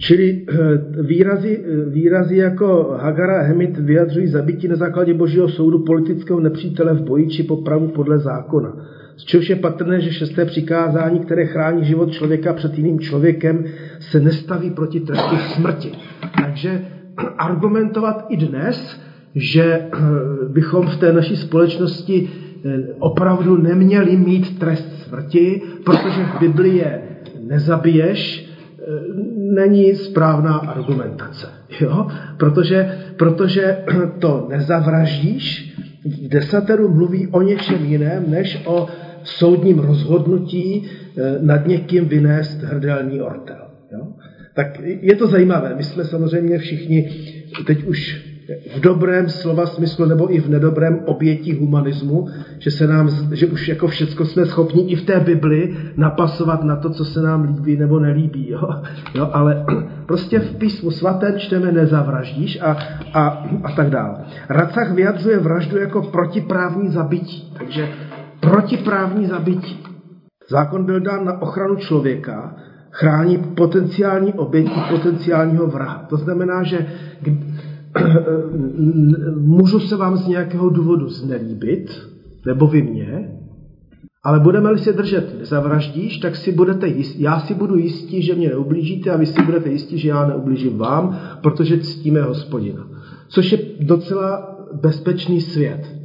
Čili 0.00 0.46
eh, 0.48 0.56
výrazy, 1.02 1.60
eh, 1.60 1.90
výrazy 1.90 2.36
jako 2.36 2.96
Hagara 3.00 3.40
a 3.40 3.42
Hemit 3.42 3.78
vyjadřují 3.78 4.26
zabití 4.26 4.68
na 4.68 4.76
základě 4.76 5.14
božího 5.14 5.48
soudu 5.48 5.78
politického 5.78 6.40
nepřítele 6.40 6.94
v 6.94 7.02
boji 7.02 7.28
či 7.28 7.42
popravu 7.42 7.88
podle 7.88 8.18
zákona. 8.18 8.76
Z 9.16 9.24
čehož 9.24 9.50
je 9.50 9.56
patrné, 9.56 10.00
že 10.00 10.12
šesté 10.12 10.44
přikázání, 10.44 11.18
které 11.20 11.46
chrání 11.46 11.84
život 11.84 12.12
člověka 12.12 12.52
před 12.52 12.78
jiným 12.78 13.00
člověkem, 13.00 13.64
se 14.00 14.20
nestaví 14.20 14.70
proti 14.70 15.00
trestu 15.00 15.36
smrti. 15.36 15.92
Takže 16.42 16.80
argumentovat 17.38 18.26
i 18.28 18.36
dnes, 18.36 19.00
že 19.34 19.64
eh, 19.64 19.88
bychom 20.48 20.86
v 20.86 20.96
té 20.96 21.12
naší 21.12 21.36
společnosti 21.36 22.28
opravdu 22.98 23.56
neměli 23.56 24.16
mít 24.16 24.58
trest 24.58 25.02
smrti, 25.02 25.62
protože 25.84 26.24
v 26.24 26.40
Biblii 26.40 26.76
je 26.76 27.02
nezabiješ, 27.48 28.50
není 29.54 29.94
správná 29.94 30.56
argumentace. 30.56 31.46
Jo? 31.80 32.06
Protože, 32.36 32.98
protože 33.16 33.76
to 34.18 34.46
nezavraždíš, 34.50 35.76
v 36.04 36.28
desateru 36.28 36.88
mluví 36.88 37.26
o 37.26 37.42
něčem 37.42 37.84
jiném, 37.84 38.24
než 38.30 38.62
o 38.64 38.88
soudním 39.22 39.78
rozhodnutí 39.78 40.84
eh, 40.84 41.38
nad 41.40 41.66
někým 41.66 42.08
vynést 42.08 42.62
hrdelní 42.62 43.20
ortel. 43.20 43.66
Jo? 43.92 44.06
Tak 44.54 44.80
je 44.84 45.16
to 45.16 45.26
zajímavé. 45.26 45.74
My 45.76 45.82
jsme 45.82 46.04
samozřejmě 46.04 46.58
všichni 46.58 47.10
teď 47.66 47.84
už 47.84 48.29
v 48.76 48.80
dobrém 48.80 49.28
slova 49.28 49.66
smyslu 49.66 50.06
nebo 50.06 50.34
i 50.34 50.40
v 50.40 50.48
nedobrém 50.48 51.00
obětí 51.04 51.54
humanismu, 51.54 52.28
že, 52.58 52.70
se 52.70 52.86
nám, 52.86 53.10
že 53.32 53.46
už 53.46 53.68
jako 53.68 53.88
všecko 53.88 54.24
jsme 54.24 54.46
schopni 54.46 54.82
i 54.82 54.96
v 54.96 55.02
té 55.02 55.20
Bibli 55.20 55.76
napasovat 55.96 56.64
na 56.64 56.76
to, 56.76 56.90
co 56.90 57.04
se 57.04 57.22
nám 57.22 57.42
líbí 57.42 57.76
nebo 57.76 58.00
nelíbí. 58.00 58.50
Jo? 58.50 58.82
Jo, 59.14 59.30
ale 59.32 59.64
prostě 60.06 60.38
v 60.38 60.56
písmu 60.56 60.90
svatém 60.90 61.38
čteme 61.38 61.72
nezavraždíš 61.72 62.58
a, 62.62 62.76
a, 63.14 63.46
a 63.64 63.72
tak 63.72 63.90
dále. 63.90 64.16
Racach 64.48 64.92
vyjadřuje 64.92 65.38
vraždu 65.38 65.78
jako 65.78 66.02
protiprávní 66.02 66.88
zabití. 66.88 67.52
Takže 67.58 67.88
protiprávní 68.40 69.26
zabití. 69.26 69.82
Zákon 70.48 70.84
byl 70.84 71.00
dán 71.00 71.24
na 71.24 71.42
ochranu 71.42 71.76
člověka, 71.76 72.56
chrání 72.90 73.38
potenciální 73.38 74.32
oběti 74.32 74.80
potenciálního 74.90 75.66
vraha. 75.66 76.06
To 76.08 76.16
znamená, 76.16 76.62
že 76.62 76.86
můžu 79.36 79.80
se 79.80 79.96
vám 79.96 80.16
z 80.16 80.26
nějakého 80.26 80.68
důvodu 80.68 81.08
znelíbit, 81.08 82.08
nebo 82.46 82.66
vy 82.66 82.82
mě, 82.82 83.30
ale 84.24 84.40
budeme-li 84.40 84.78
se 84.78 84.92
držet 84.92 85.36
zavraždíš, 85.42 86.18
tak 86.18 86.36
si 86.36 86.52
budete 86.52 86.88
jistí, 86.88 87.22
já 87.22 87.40
si 87.40 87.54
budu 87.54 87.76
jistí, 87.76 88.22
že 88.22 88.34
mě 88.34 88.48
neublížíte 88.48 89.10
a 89.10 89.16
vy 89.16 89.26
si 89.26 89.42
budete 89.42 89.68
jistí, 89.68 89.98
že 89.98 90.08
já 90.08 90.26
neublížím 90.26 90.78
vám, 90.78 91.18
protože 91.42 91.78
ctíme 91.78 92.22
hospodina. 92.22 92.88
Což 93.28 93.52
je 93.52 93.58
docela 93.80 94.56
bezpečný 94.82 95.40
svět. 95.40 95.96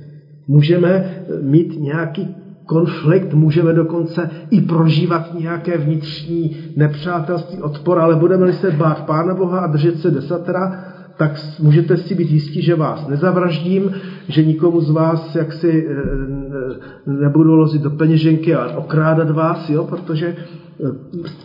Můžeme 0.48 1.24
mít 1.42 1.80
nějaký 1.80 2.36
konflikt, 2.66 3.34
můžeme 3.34 3.74
dokonce 3.74 4.30
i 4.50 4.62
prožívat 4.62 5.40
nějaké 5.40 5.78
vnitřní 5.78 6.58
nepřátelství, 6.76 7.62
odpor, 7.62 8.00
ale 8.00 8.16
budeme-li 8.16 8.54
se 8.54 8.72
bát 8.72 9.06
Pána 9.06 9.34
Boha 9.34 9.60
a 9.60 9.68
držet 9.68 10.00
se 10.00 10.12
desatera, 10.12 10.95
tak 11.18 11.32
můžete 11.60 11.98
si 11.98 12.16
být 12.16 12.32
jistí, 12.32 12.62
že 12.62 12.76
vás 12.76 13.08
nezavraždím, 13.08 13.92
že 14.28 14.46
nikomu 14.46 14.82
z 14.82 14.90
vás 14.90 15.36
jaksi 15.36 15.88
eh, 15.90 17.12
nebudu 17.12 17.56
lozit 17.56 17.82
do 17.82 17.90
peněženky 17.90 18.56
a 18.56 18.78
okrádat 18.78 19.30
vás, 19.30 19.70
jo, 19.70 19.84
protože 19.84 20.28
eh, 20.28 20.86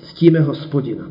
ctíme 0.02 0.40
hospodina. 0.40 1.04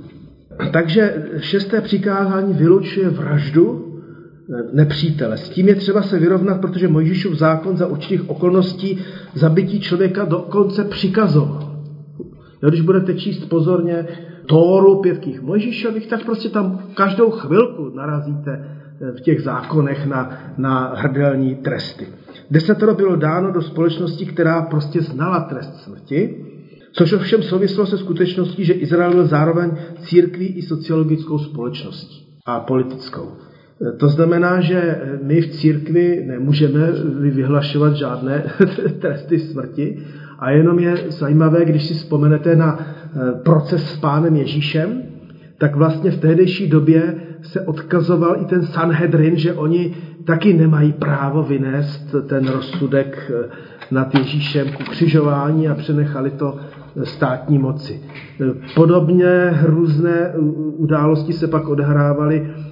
Takže 0.73 1.25
šesté 1.37 1.81
přikázání 1.81 2.53
vylučuje 2.53 3.09
vraždu 3.09 3.85
eh, 3.85 4.63
nepřítele. 4.73 5.37
S 5.37 5.49
tím 5.49 5.67
je 5.67 5.75
třeba 5.75 6.01
se 6.01 6.19
vyrovnat, 6.19 6.61
protože 6.61 6.87
Mojžíšův 6.87 7.33
zákon 7.37 7.77
za 7.77 7.87
určitých 7.87 8.29
okolností 8.29 8.97
zabití 9.33 9.79
člověka 9.79 10.25
dokonce 10.25 10.83
přikazoval. 10.83 11.69
Když 12.69 12.81
budete 12.81 13.13
číst 13.13 13.49
pozorně 13.49 14.05
Tóru 14.49 15.01
pětkých 15.01 15.41
Mojžíšových, 15.41 16.07
tak 16.07 16.25
prostě 16.25 16.49
tam 16.49 16.79
každou 16.93 17.31
chvilku 17.31 17.89
narazíte 17.95 18.51
eh, 18.51 19.11
v 19.11 19.21
těch 19.21 19.41
zákonech 19.41 20.05
na, 20.05 20.37
na 20.57 20.93
hrdelní 20.95 21.55
tresty. 21.55 22.07
Desetero 22.51 22.93
bylo 22.93 23.15
dáno 23.15 23.51
do 23.51 23.61
společnosti, 23.61 24.25
která 24.25 24.61
prostě 24.61 25.01
znala 25.01 25.39
trest 25.39 25.75
smrti. 25.75 26.45
Což 26.93 27.13
ovšem 27.13 27.43
souvislo 27.43 27.85
se 27.85 27.97
skutečností, 27.97 28.65
že 28.65 28.73
Izrael 28.73 29.13
byl 29.13 29.27
zároveň 29.27 29.71
církví 29.99 30.45
i 30.45 30.61
sociologickou 30.61 31.37
společností 31.37 32.25
a 32.45 32.59
politickou. 32.59 33.31
To 33.99 34.09
znamená, 34.09 34.61
že 34.61 35.01
my 35.23 35.41
v 35.41 35.51
církvi 35.51 36.23
nemůžeme 36.27 36.91
vyhlašovat 37.19 37.93
žádné 37.93 38.43
tresty 39.01 39.39
smrti 39.39 39.97
a 40.39 40.51
jenom 40.51 40.79
je 40.79 40.95
zajímavé, 41.07 41.65
když 41.65 41.87
si 41.87 41.93
vzpomenete 41.93 42.55
na 42.55 42.79
eh, 42.79 42.98
proces 43.43 43.93
s 43.93 43.97
pánem 43.97 44.35
Ježíšem, 44.35 45.01
tak 45.57 45.75
vlastně 45.75 46.11
v 46.11 46.17
tehdejší 46.17 46.67
době 46.67 47.15
se 47.41 47.61
odkazoval 47.61 48.41
i 48.41 48.45
ten 48.45 48.63
Sanhedrin, 48.63 49.37
že 49.37 49.53
oni 49.53 49.95
taky 50.25 50.53
nemají 50.53 50.93
právo 50.93 51.43
vynést 51.43 52.15
ten 52.27 52.47
rozsudek 52.47 53.31
eh, 53.31 53.49
nad 53.91 54.15
Ježíšem 54.15 54.67
ku 54.71 54.83
křižování 54.83 55.67
a 55.67 55.75
přenechali 55.75 56.31
to 56.31 56.57
státní 57.03 57.57
moci. 57.57 58.01
Podobně 58.75 59.59
různé 59.61 60.33
události 60.77 61.33
se 61.33 61.47
pak 61.47 61.69
odehrávaly 61.69 62.47
eh, 62.49 62.68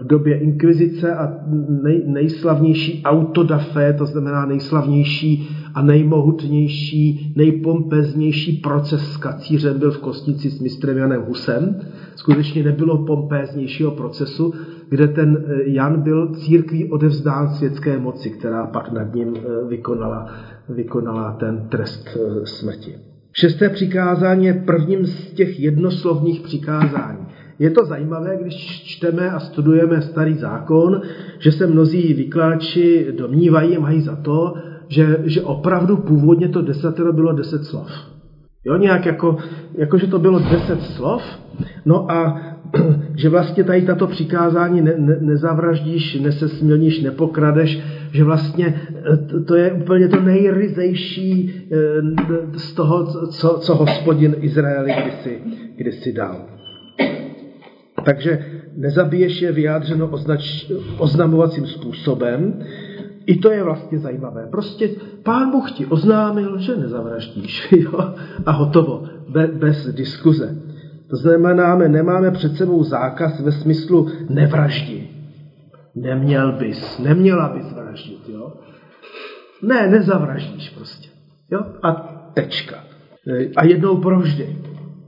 v 0.00 0.06
době 0.06 0.38
inkvizice 0.38 1.14
a 1.14 1.34
nej, 1.82 2.02
nejslavnější 2.06 3.02
autodafé, 3.04 3.92
to 3.92 4.06
znamená 4.06 4.46
nejslavnější 4.46 5.48
a 5.74 5.82
nejmohutnější, 5.82 7.32
nejpompeznější 7.36 8.52
proces 8.52 9.12
s 9.12 9.16
kacířem 9.16 9.78
byl 9.78 9.90
v 9.90 9.98
Kostnici 9.98 10.50
s 10.50 10.60
mistrem 10.60 10.96
Janem 10.98 11.22
Husem. 11.22 11.76
Skutečně 12.16 12.62
nebylo 12.62 13.04
pompéznějšího 13.04 13.90
procesu, 13.90 14.52
kde 14.88 15.08
ten 15.08 15.44
eh, 15.46 15.70
Jan 15.70 16.02
byl 16.02 16.34
církví 16.34 16.90
odevzdán 16.90 17.48
světské 17.48 17.98
moci, 17.98 18.30
která 18.30 18.66
pak 18.66 18.92
nad 18.92 19.14
ním 19.14 19.34
eh, 19.36 19.68
vykonala, 19.68 20.26
vykonala 20.68 21.32
ten 21.32 21.68
trest 21.68 22.18
smrti. 22.44 22.94
Šesté 23.32 23.68
přikázání 23.68 24.46
je 24.46 24.54
prvním 24.54 25.06
z 25.06 25.32
těch 25.32 25.60
jednoslovných 25.60 26.40
přikázání. 26.40 27.26
Je 27.58 27.70
to 27.70 27.84
zajímavé, 27.84 28.36
když 28.40 28.82
čteme 28.84 29.30
a 29.30 29.40
studujeme 29.40 30.02
starý 30.02 30.34
zákon, 30.34 31.00
že 31.38 31.52
se 31.52 31.66
mnozí 31.66 32.14
vykláči 32.14 33.06
domnívají 33.16 33.76
a 33.76 33.80
mají 33.80 34.00
za 34.00 34.16
to, 34.16 34.54
že, 34.88 35.18
že 35.24 35.42
opravdu 35.42 35.96
původně 35.96 36.48
to 36.48 36.62
desatero 36.62 37.12
bylo 37.12 37.32
deset 37.32 37.64
slov. 37.64 37.90
Jo, 38.64 38.76
nějak 38.76 39.06
jako, 39.06 39.36
jako, 39.74 39.98
že 39.98 40.06
to 40.06 40.18
bylo 40.18 40.38
deset 40.38 40.82
slov, 40.82 41.22
no 41.84 42.10
a 42.10 42.40
že 43.16 43.28
vlastně 43.28 43.64
tady 43.64 43.82
tato 43.82 44.06
přikázání 44.06 44.80
ne, 44.80 44.94
ne, 44.96 45.16
nezavraždíš, 45.20 46.14
nesesmilníš, 46.20 47.02
nepokradeš, 47.02 47.80
že 48.12 48.24
vlastně 48.24 48.80
eh, 49.12 49.40
to 49.40 49.56
je 49.56 49.72
úplně 49.72 50.08
to 50.08 50.20
nejryzejší 50.20 51.52
eh, 51.72 52.58
z 52.58 52.72
toho, 52.72 53.06
co, 53.26 53.58
co 53.58 53.74
hospodin 53.74 54.36
Izraeli 54.40 54.92
kdysi, 55.02 55.40
kdysi 55.76 56.12
dal. 56.12 56.55
Takže 58.06 58.46
nezabiješ 58.76 59.42
je 59.42 59.52
vyjádřeno 59.52 60.08
označ, 60.08 60.70
oznamovacím 60.98 61.66
způsobem. 61.66 62.62
I 63.26 63.36
to 63.36 63.50
je 63.50 63.62
vlastně 63.62 63.98
zajímavé. 63.98 64.46
Prostě 64.50 64.90
pán 65.22 65.50
Bůh 65.50 65.72
ti 65.72 65.86
oznámil, 65.86 66.58
že 66.58 66.76
nezavraždíš. 66.76 67.72
Jo? 67.76 68.14
A 68.46 68.50
hotovo. 68.50 69.02
Be, 69.28 69.46
bez 69.46 69.86
diskuze. 69.86 70.56
To 71.10 71.16
znamená, 71.16 71.74
nemáme 71.76 72.30
před 72.30 72.56
sebou 72.56 72.84
zákaz 72.84 73.40
ve 73.40 73.52
smyslu 73.52 74.08
nevraždi. 74.30 75.08
Neměl 75.94 76.52
bys, 76.52 76.98
neměla 76.98 77.48
bys 77.48 77.72
vraždit, 77.72 78.28
jo? 78.28 78.52
Ne, 79.62 79.88
nezavraždíš 79.90 80.70
prostě. 80.70 81.08
Jo? 81.50 81.60
A 81.82 81.92
tečka. 82.34 82.84
A 83.56 83.64
jednou 83.64 83.96
provždy. 83.96 84.56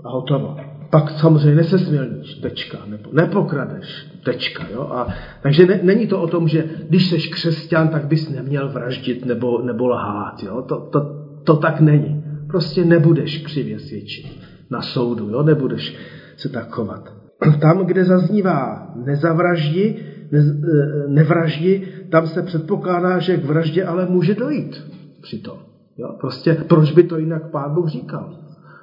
A 0.04 0.10
hotovo. 0.10 0.67
Pak 0.90 1.11
samozřejmě 1.11 1.54
nesesmělníš, 1.54 2.35
tečka, 2.35 2.78
nebo 2.87 3.11
nepokradeš, 3.12 4.07
tečka. 4.25 4.66
Jo? 4.73 4.80
A, 4.80 5.07
takže 5.42 5.66
ne, 5.66 5.80
není 5.83 6.07
to 6.07 6.21
o 6.21 6.26
tom, 6.26 6.49
že 6.49 6.64
když 6.88 7.11
jsi 7.11 7.30
křesťan, 7.30 7.88
tak 7.88 8.07
bys 8.07 8.30
neměl 8.30 8.68
vraždit 8.68 9.25
nebo, 9.25 9.62
nebo 9.62 9.87
lhát. 9.87 10.42
Jo? 10.42 10.62
To, 10.62 10.80
to, 10.80 11.00
to 11.45 11.57
tak 11.57 11.81
není. 11.81 12.24
Prostě 12.46 12.85
nebudeš 12.85 13.38
křivě 13.38 13.79
svědčit 13.79 14.27
na 14.70 14.83
soudu, 14.83 15.29
jo? 15.29 15.42
nebudeš 15.42 15.96
se 16.37 16.48
tak 16.48 16.70
chovat. 16.70 17.12
Tam, 17.61 17.87
kde 17.87 18.05
zaznívá 18.05 18.92
nezavraždi, 19.05 19.96
ne, 20.33 20.38
e, 20.38 21.09
nevraždi, 21.09 21.88
tam 22.11 22.27
se 22.27 22.42
předpokládá, 22.42 23.18
že 23.18 23.37
k 23.37 23.44
vraždě 23.44 23.85
ale 23.85 24.07
může 24.07 24.35
dojít 24.35 24.85
přitom. 25.22 25.59
Jo? 25.98 26.09
Prostě 26.20 26.55
proč 26.68 26.92
by 26.92 27.03
to 27.03 27.18
jinak 27.18 27.51
Pán 27.51 27.74
Bůh 27.74 27.88
říkal? 27.88 28.37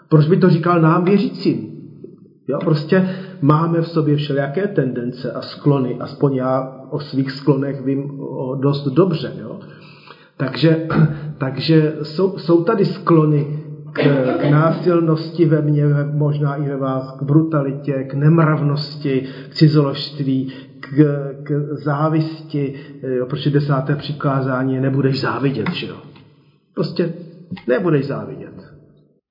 Proč 0.10 0.28
by 0.28 0.38
to 0.38 0.50
říkal 0.50 0.82
nám 0.82 1.06
věřícím? 1.06 1.75
Jo? 2.48 2.60
Prostě 2.64 3.10
máme 3.42 3.82
v 3.82 3.88
sobě 3.88 4.16
všelijaké 4.16 4.68
tendence 4.68 5.32
a 5.32 5.42
sklony, 5.42 5.98
aspoň 6.00 6.36
já 6.36 6.82
o 6.90 7.00
svých 7.00 7.32
sklonech 7.32 7.82
vím 7.82 8.20
o 8.20 8.56
dost 8.56 8.88
dobře. 8.88 9.34
Jo? 9.40 9.60
Takže, 10.38 10.88
takže 11.38 11.96
jsou, 12.04 12.38
jsou 12.38 12.64
tady 12.64 12.86
sklony 12.86 13.66
k, 13.94 14.02
k 14.38 14.50
násilnosti 14.52 15.46
ve 15.46 15.62
mně, 15.62 15.84
možná 16.14 16.56
i 16.56 16.70
ve 16.70 16.78
vás, 16.78 17.12
k 17.12 17.24
brutalitě, 17.24 18.04
k 18.04 18.14
nemravnosti, 18.14 19.24
k 19.50 19.54
cizoložství, 19.54 20.54
k, 20.80 20.96
k 21.44 21.52
závisti, 21.72 22.74
jo, 23.18 23.26
protože 23.26 23.50
desáté 23.50 23.96
přikázání 23.96 24.80
nebudeš 24.80 25.22
závidět, 25.22 25.72
že 25.72 25.88
jo. 25.88 25.96
Prostě 26.74 27.14
nebudeš 27.68 28.08
závidět. 28.08 28.55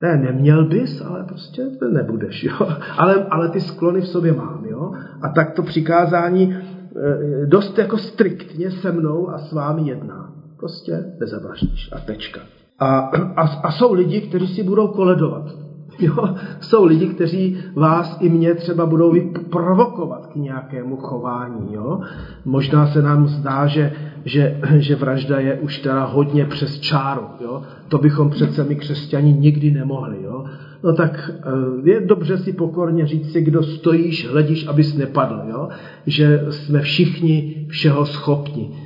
Ne, 0.04 0.16
neměl 0.16 0.64
bys, 0.64 1.00
ale 1.00 1.24
prostě 1.24 1.62
nebudeš, 1.92 2.44
jo. 2.44 2.68
Ale, 2.96 3.26
ale 3.30 3.48
ty 3.48 3.60
sklony 3.60 4.00
v 4.00 4.08
sobě 4.08 4.32
mám, 4.32 4.64
jo. 4.64 4.92
A 5.22 5.28
tak 5.28 5.52
to 5.52 5.62
přikázání 5.62 6.52
e, 6.52 7.46
dost 7.46 7.78
jako 7.78 7.98
striktně 7.98 8.70
se 8.70 8.92
mnou 8.92 9.30
a 9.30 9.38
s 9.38 9.52
vámi 9.52 9.88
jedná. 9.88 10.32
Prostě 10.58 11.04
nezavraždíš 11.20 11.90
a 11.92 11.98
tečka. 11.98 12.40
A, 12.78 12.98
a, 13.36 13.42
a 13.62 13.70
jsou 13.70 13.92
lidi, 13.92 14.20
kteří 14.20 14.46
si 14.46 14.62
budou 14.62 14.88
koledovat. 14.88 15.63
Jo? 15.98 16.34
Jsou 16.60 16.84
lidi, 16.84 17.06
kteří 17.06 17.58
vás 17.74 18.16
i 18.20 18.28
mě 18.28 18.54
třeba 18.54 18.86
budou 18.86 19.14
provokovat 19.50 20.26
k 20.26 20.36
nějakému 20.36 20.96
chování. 20.96 21.74
Jo? 21.74 22.00
Možná 22.44 22.86
se 22.86 23.02
nám 23.02 23.26
zdá, 23.26 23.66
že, 23.66 23.92
že, 24.24 24.60
že 24.76 24.96
vražda 24.96 25.38
je 25.38 25.54
už 25.54 25.78
teda 25.78 26.04
hodně 26.04 26.46
přes 26.46 26.80
čáru. 26.80 27.22
Jo? 27.40 27.62
To 27.88 27.98
bychom 27.98 28.30
přece 28.30 28.64
my 28.64 28.76
křesťani 28.76 29.32
nikdy 29.32 29.70
nemohli. 29.70 30.16
Jo? 30.22 30.44
No 30.84 30.92
tak 30.92 31.30
eh, 31.30 31.90
je 31.90 32.00
dobře 32.00 32.38
si 32.38 32.52
pokorně 32.52 33.06
říct 33.06 33.32
si, 33.32 33.42
kdo 33.42 33.62
stojíš, 33.62 34.28
hledíš, 34.28 34.66
abys 34.66 34.94
nepadl. 34.94 35.42
Jo? 35.48 35.68
Že 36.06 36.46
jsme 36.50 36.80
všichni 36.80 37.66
všeho 37.68 38.06
schopni 38.06 38.83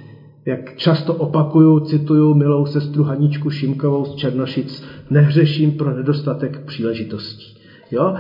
jak 0.49 0.77
často 0.77 1.15
opakuju, 1.15 1.81
cituju 1.81 2.35
milou 2.35 2.67
sestru 2.67 3.05
Haničku 3.05 3.51
Šimkovou 3.51 4.05
z 4.05 4.15
Černošic, 4.15 4.85
nehřeším 5.11 5.73
pro 5.73 5.97
nedostatek 5.97 6.65
příležitostí. 6.65 7.59
Jo? 7.91 8.15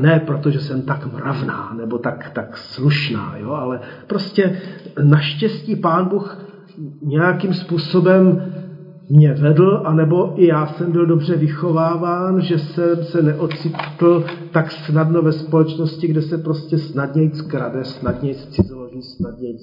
Ne 0.00 0.20
protože 0.26 0.60
jsem 0.60 0.82
tak 0.82 1.12
mravná 1.12 1.74
nebo 1.78 1.98
tak, 1.98 2.30
tak 2.34 2.56
slušná, 2.56 3.34
jo? 3.38 3.50
ale 3.50 3.80
prostě 4.06 4.58
naštěstí 5.02 5.76
pán 5.76 6.08
Bůh 6.08 6.38
nějakým 7.02 7.54
způsobem 7.54 8.52
mě 9.10 9.34
vedl, 9.34 9.82
anebo 9.84 10.32
i 10.36 10.46
já 10.46 10.66
jsem 10.66 10.92
byl 10.92 11.06
dobře 11.06 11.36
vychováván, 11.36 12.40
že 12.40 12.58
jsem 12.58 13.04
se 13.04 13.22
neocitl 13.22 14.24
tak 14.52 14.72
snadno 14.72 15.22
ve 15.22 15.32
společnosti, 15.32 16.08
kde 16.08 16.22
se 16.22 16.38
prostě 16.38 16.78
snadněji 16.78 17.30
krade, 17.48 17.84
snadněji 17.84 18.34
cizoloží, 18.34 19.02
snadněji 19.02 19.56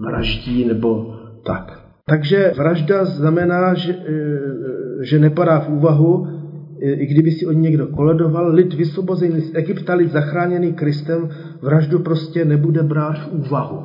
vraždí 0.00 0.64
nebo 0.64 1.14
tak. 1.44 1.84
Takže 2.06 2.52
vražda 2.56 3.04
znamená, 3.04 3.74
že, 3.74 3.92
e, 3.92 4.04
že 5.04 5.18
nepadá 5.18 5.60
v 5.60 5.68
úvahu, 5.68 6.26
e, 6.82 6.92
i 6.92 7.06
kdyby 7.06 7.30
si 7.30 7.46
o 7.46 7.52
ní 7.52 7.60
někdo 7.60 7.86
koledoval, 7.86 8.54
lid 8.54 8.74
vysvobozený 8.74 9.40
z 9.40 9.54
Egypta, 9.54 9.94
lid 9.94 10.12
zachráněný 10.12 10.72
Kristem, 10.72 11.28
vraždu 11.62 11.98
prostě 11.98 12.44
nebude 12.44 12.82
brát 12.82 13.18
v 13.18 13.32
úvahu. 13.32 13.82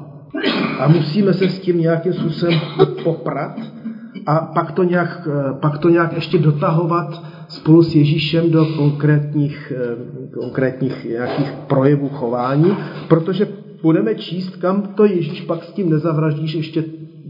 A 0.79 0.87
musíme 0.87 1.33
se 1.33 1.49
s 1.49 1.59
tím 1.59 1.79
nějakým 1.79 2.13
způsobem 2.13 2.59
poprat 3.03 3.59
a 4.25 4.39
pak 4.39 4.71
to 4.71 4.83
nějak, 4.83 5.27
e, 5.27 5.53
pak 5.53 5.77
to 5.77 5.89
nějak 5.89 6.13
ještě 6.13 6.37
dotahovat 6.37 7.23
spolu 7.47 7.83
s 7.83 7.95
Ježíšem 7.95 8.51
do 8.51 8.65
konkrétních, 8.65 9.73
konkrétních 10.33 11.05
nějakých 11.05 11.51
projevů 11.67 12.09
chování, 12.09 12.77
protože 13.07 13.47
budeme 13.81 14.15
číst, 14.15 14.55
kam 14.55 14.81
to 14.81 15.05
Ježíš 15.05 15.41
pak 15.41 15.63
s 15.63 15.71
tím 15.71 15.89
nezavraždíš 15.89 16.53
ještě 16.53 16.83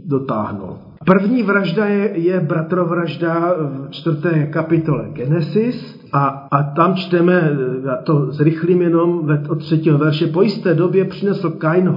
dotáhnul. 0.05 0.77
První 1.05 1.43
vražda 1.43 1.85
je, 1.85 2.11
je 2.19 2.39
bratrovražda 2.39 3.53
v 3.87 3.89
čtvrté 3.89 4.45
kapitole 4.45 5.09
Genesis 5.13 5.99
a, 6.13 6.47
a 6.51 6.63
tam 6.63 6.95
čteme, 6.95 7.57
já 7.85 7.95
to 7.95 8.31
zrychlím 8.31 8.81
jenom 8.81 9.29
od 9.49 9.59
třetího 9.59 9.97
verše, 9.97 10.27
po 10.27 10.41
jisté 10.41 10.73
době 10.73 11.05
přinesl 11.05 11.49
Kain 11.49 11.89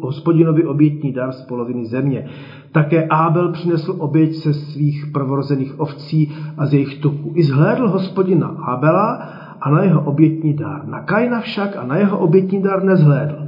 hospodinovi 0.00 0.64
obětní 0.64 1.12
dar 1.12 1.32
z 1.32 1.42
poloviny 1.42 1.86
země. 1.86 2.28
Také 2.72 3.06
Ábel 3.06 3.52
přinesl 3.52 3.94
oběť 3.98 4.34
se 4.34 4.54
svých 4.54 5.06
prvorozených 5.12 5.80
ovcí 5.80 6.32
a 6.58 6.66
z 6.66 6.72
jejich 6.72 7.00
tuku. 7.00 7.32
I 7.34 7.42
zhlédl 7.42 7.88
hospodina 7.88 8.46
Ábela 8.46 9.14
a 9.60 9.70
na 9.70 9.82
jeho 9.82 10.00
obětní 10.00 10.54
dar. 10.54 10.88
Na 10.88 11.00
Kaina 11.00 11.40
však 11.40 11.76
a 11.76 11.86
na 11.86 11.96
jeho 11.96 12.18
obětní 12.18 12.62
dar 12.62 12.84
nezhlédl. 12.84 13.45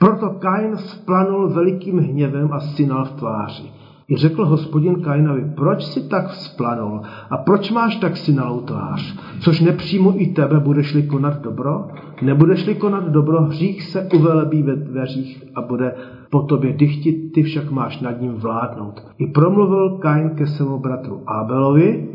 Proto 0.00 0.30
Kain 0.30 0.76
splanul 0.76 1.48
velikým 1.48 1.98
hněvem 1.98 2.52
a 2.52 2.60
synal 2.60 3.04
v 3.04 3.12
tváři. 3.12 3.70
I 4.08 4.16
řekl 4.16 4.44
hospodin 4.44 5.02
Kainovi, 5.02 5.44
proč 5.56 5.84
si 5.84 6.08
tak 6.08 6.28
vzplanul 6.28 7.00
a 7.30 7.36
proč 7.36 7.70
máš 7.70 7.96
tak 7.96 8.16
synalou 8.16 8.60
tvář? 8.60 9.16
Což 9.40 9.60
nepřímo 9.60 10.22
i 10.22 10.26
tebe 10.26 10.60
budeš-li 10.60 11.02
konat 11.02 11.42
dobro? 11.42 11.88
Nebudeš-li 12.22 12.74
konat 12.74 13.08
dobro, 13.08 13.42
hřích 13.42 13.82
se 13.82 14.08
uvelebí 14.14 14.62
ve 14.62 14.76
dveřích 14.76 15.44
a 15.54 15.62
bude 15.62 15.94
po 16.30 16.42
tobě 16.42 16.72
dychtit, 16.72 17.32
ty 17.32 17.42
však 17.42 17.70
máš 17.70 18.00
nad 18.00 18.20
ním 18.20 18.32
vládnout. 18.32 19.02
I 19.18 19.26
promluvil 19.26 19.98
Kain 19.98 20.30
ke 20.30 20.46
svému 20.46 20.78
bratru 20.78 21.22
Ábelovi, 21.26 22.08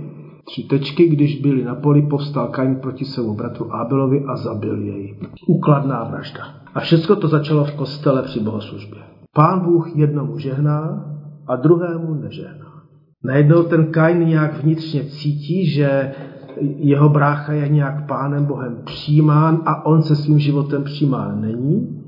tři 0.45 0.63
tečky, 0.63 1.09
když 1.09 1.41
byli 1.41 1.63
na 1.63 1.75
poli, 1.75 2.01
povstal 2.01 2.47
Kain 2.47 2.75
proti 2.75 3.05
svému 3.05 3.35
bratru 3.35 3.75
Ábelovi 3.75 4.23
a 4.27 4.35
zabil 4.35 4.79
jej. 4.79 5.15
Ukladná 5.47 6.03
vražda. 6.03 6.41
A 6.73 6.79
všechno 6.79 7.15
to 7.15 7.27
začalo 7.27 7.65
v 7.65 7.73
kostele 7.73 8.23
při 8.23 8.39
bohoslužbě. 8.39 8.99
Pán 9.35 9.59
Bůh 9.59 9.95
jednomu 9.95 10.39
žehná 10.39 11.05
a 11.47 11.55
druhému 11.55 12.13
nežehná. 12.13 12.65
Najednou 13.23 13.63
ten 13.63 13.85
Kain 13.85 14.19
nějak 14.19 14.63
vnitřně 14.63 15.03
cítí, 15.03 15.65
že 15.65 16.11
jeho 16.61 17.09
brácha 17.09 17.53
je 17.53 17.69
nějak 17.69 18.07
pánem 18.07 18.45
Bohem 18.45 18.77
přijímán 18.85 19.61
a 19.65 19.85
on 19.85 20.01
se 20.01 20.15
svým 20.15 20.39
životem 20.39 20.83
přijímán 20.83 21.41
není. 21.41 22.01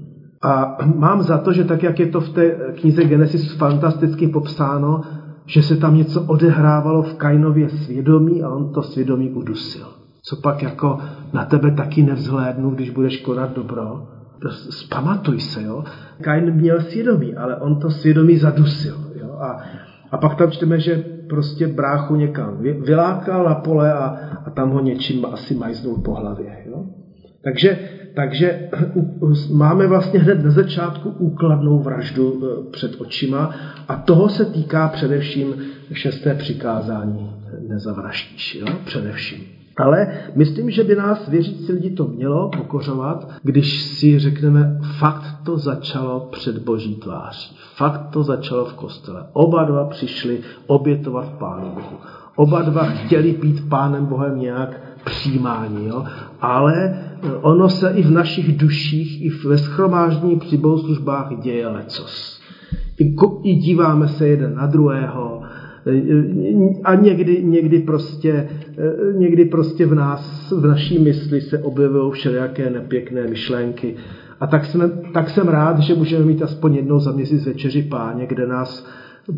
A 0.44 0.78
mám 0.96 1.22
za 1.22 1.38
to, 1.38 1.54
že 1.54 1.64
tak, 1.64 1.84
jak 1.84 2.00
je 2.00 2.08
to 2.08 2.22
v 2.22 2.30
té 2.30 2.50
knize 2.82 3.04
Genesis 3.04 3.52
fantasticky 3.52 4.28
popsáno, 4.28 5.02
že 5.48 5.62
se 5.62 5.76
tam 5.76 5.96
něco 5.96 6.22
odehrávalo 6.22 7.02
v 7.02 7.14
Kainově 7.14 7.70
svědomí 7.70 8.44
a 8.44 8.50
on 8.50 8.74
to 8.74 8.84
svědomí 8.84 9.30
udusil. 9.30 9.88
Co 10.22 10.36
pak 10.36 10.64
jako 10.64 10.98
na 11.34 11.46
tebe 11.46 11.72
taky 11.72 12.04
nevzhlédnu, 12.04 12.70
když 12.70 12.90
budeš 12.90 13.22
konat 13.22 13.56
dobro? 13.56 14.08
Spamatuj 14.70 15.40
se, 15.40 15.64
jo. 15.64 15.84
Kain 16.22 16.54
měl 16.54 16.82
svědomí, 16.82 17.36
ale 17.36 17.56
on 17.56 17.80
to 17.80 17.90
svědomí 17.90 18.38
zadusil, 18.38 18.96
jo. 19.16 19.38
A, 19.40 19.62
a 20.12 20.18
pak 20.18 20.36
tam 20.36 20.52
čteme, 20.52 20.80
že 20.80 21.04
prostě 21.30 21.68
bráchu 21.68 22.16
někam 22.16 22.58
vylákal 22.62 23.44
na 23.44 23.56
pole 23.56 23.94
a, 23.94 24.18
a 24.46 24.50
tam 24.50 24.70
ho 24.70 24.80
něčím 24.80 25.26
asi 25.26 25.56
majznul 25.56 26.02
po 26.02 26.14
hlavě, 26.14 26.64
jo. 26.66 26.86
Takže 27.42 27.78
takže 28.18 28.70
máme 29.54 29.88
vlastně 29.88 30.20
hned 30.20 30.44
na 30.44 30.52
začátku 30.52 31.10
úkladnou 31.10 31.80
vraždu 31.80 32.44
e, 32.44 32.72
před 32.72 33.02
očima 33.02 33.56
a 33.88 33.96
toho 33.96 34.30
se 34.30 34.46
týká 34.46 34.88
především 34.88 35.56
šesté 35.94 36.34
přikázání 36.34 37.32
nezavraždíš, 37.68 38.56
jo? 38.56 38.68
především. 38.86 39.44
Ale 39.78 40.08
myslím, 40.36 40.72
že 40.72 40.84
by 40.84 40.96
nás 40.96 41.30
věřící 41.30 41.72
lidi 41.72 41.90
to 41.90 42.06
mělo 42.06 42.50
pokořovat, 42.58 43.32
když 43.44 43.84
si 43.84 44.20
řekneme, 44.20 44.80
fakt 45.00 45.36
to 45.46 45.58
začalo 45.58 46.30
před 46.32 46.58
boží 46.58 46.96
tváří. 46.96 47.58
Fakt 47.76 48.10
to 48.10 48.24
začalo 48.24 48.66
v 48.66 48.74
kostele. 48.74 49.26
Oba 49.34 49.64
dva 49.64 49.86
přišli 49.86 50.40
obětovat 50.68 51.30
Pánu 51.30 51.70
Bohu. 51.70 51.98
Oba 52.36 52.62
dva 52.62 52.84
chtěli 52.84 53.32
být 53.32 53.70
Pánem 53.70 54.06
Bohem 54.06 54.40
nějak 54.40 54.87
přijímání, 55.08 55.88
jo? 55.88 56.06
ale 56.42 57.00
ono 57.42 57.70
se 57.70 57.92
i 57.96 58.04
v 58.04 58.12
našich 58.12 58.58
duších, 58.58 59.26
i 59.26 59.30
ve 59.30 59.58
schromáždění 59.58 60.40
při 60.40 60.58
bohoslužbách 60.58 61.40
děje 61.42 61.68
lecos. 61.68 62.42
I, 63.00 63.16
I 63.44 63.56
díváme 63.56 64.08
se 64.08 64.28
jeden 64.28 64.56
na 64.56 64.66
druhého, 64.66 65.42
a 66.84 66.96
někdy, 66.96 67.44
někdy, 67.44 67.80
prostě, 67.80 68.50
někdy 69.18 69.46
prostě 69.46 69.86
v 69.86 69.96
nás, 69.96 70.54
v 70.58 70.68
naší 70.68 71.00
mysli 71.00 71.42
se 71.42 71.60
objevují 71.60 72.12
všelijaké 72.12 72.70
nepěkné 72.70 73.28
myšlenky. 73.28 73.96
A 74.40 74.48
tak, 74.48 74.66
jsme, 74.66 74.90
tak 75.14 75.30
jsem 75.30 75.48
rád, 75.48 75.80
že 75.80 75.96
můžeme 75.96 76.26
mít 76.26 76.42
aspoň 76.42 76.76
jednou 76.76 77.00
za 77.00 77.12
měsíc 77.12 77.46
večeři 77.46 77.82
páně, 77.82 78.26
kde 78.26 78.48
nás 78.48 78.88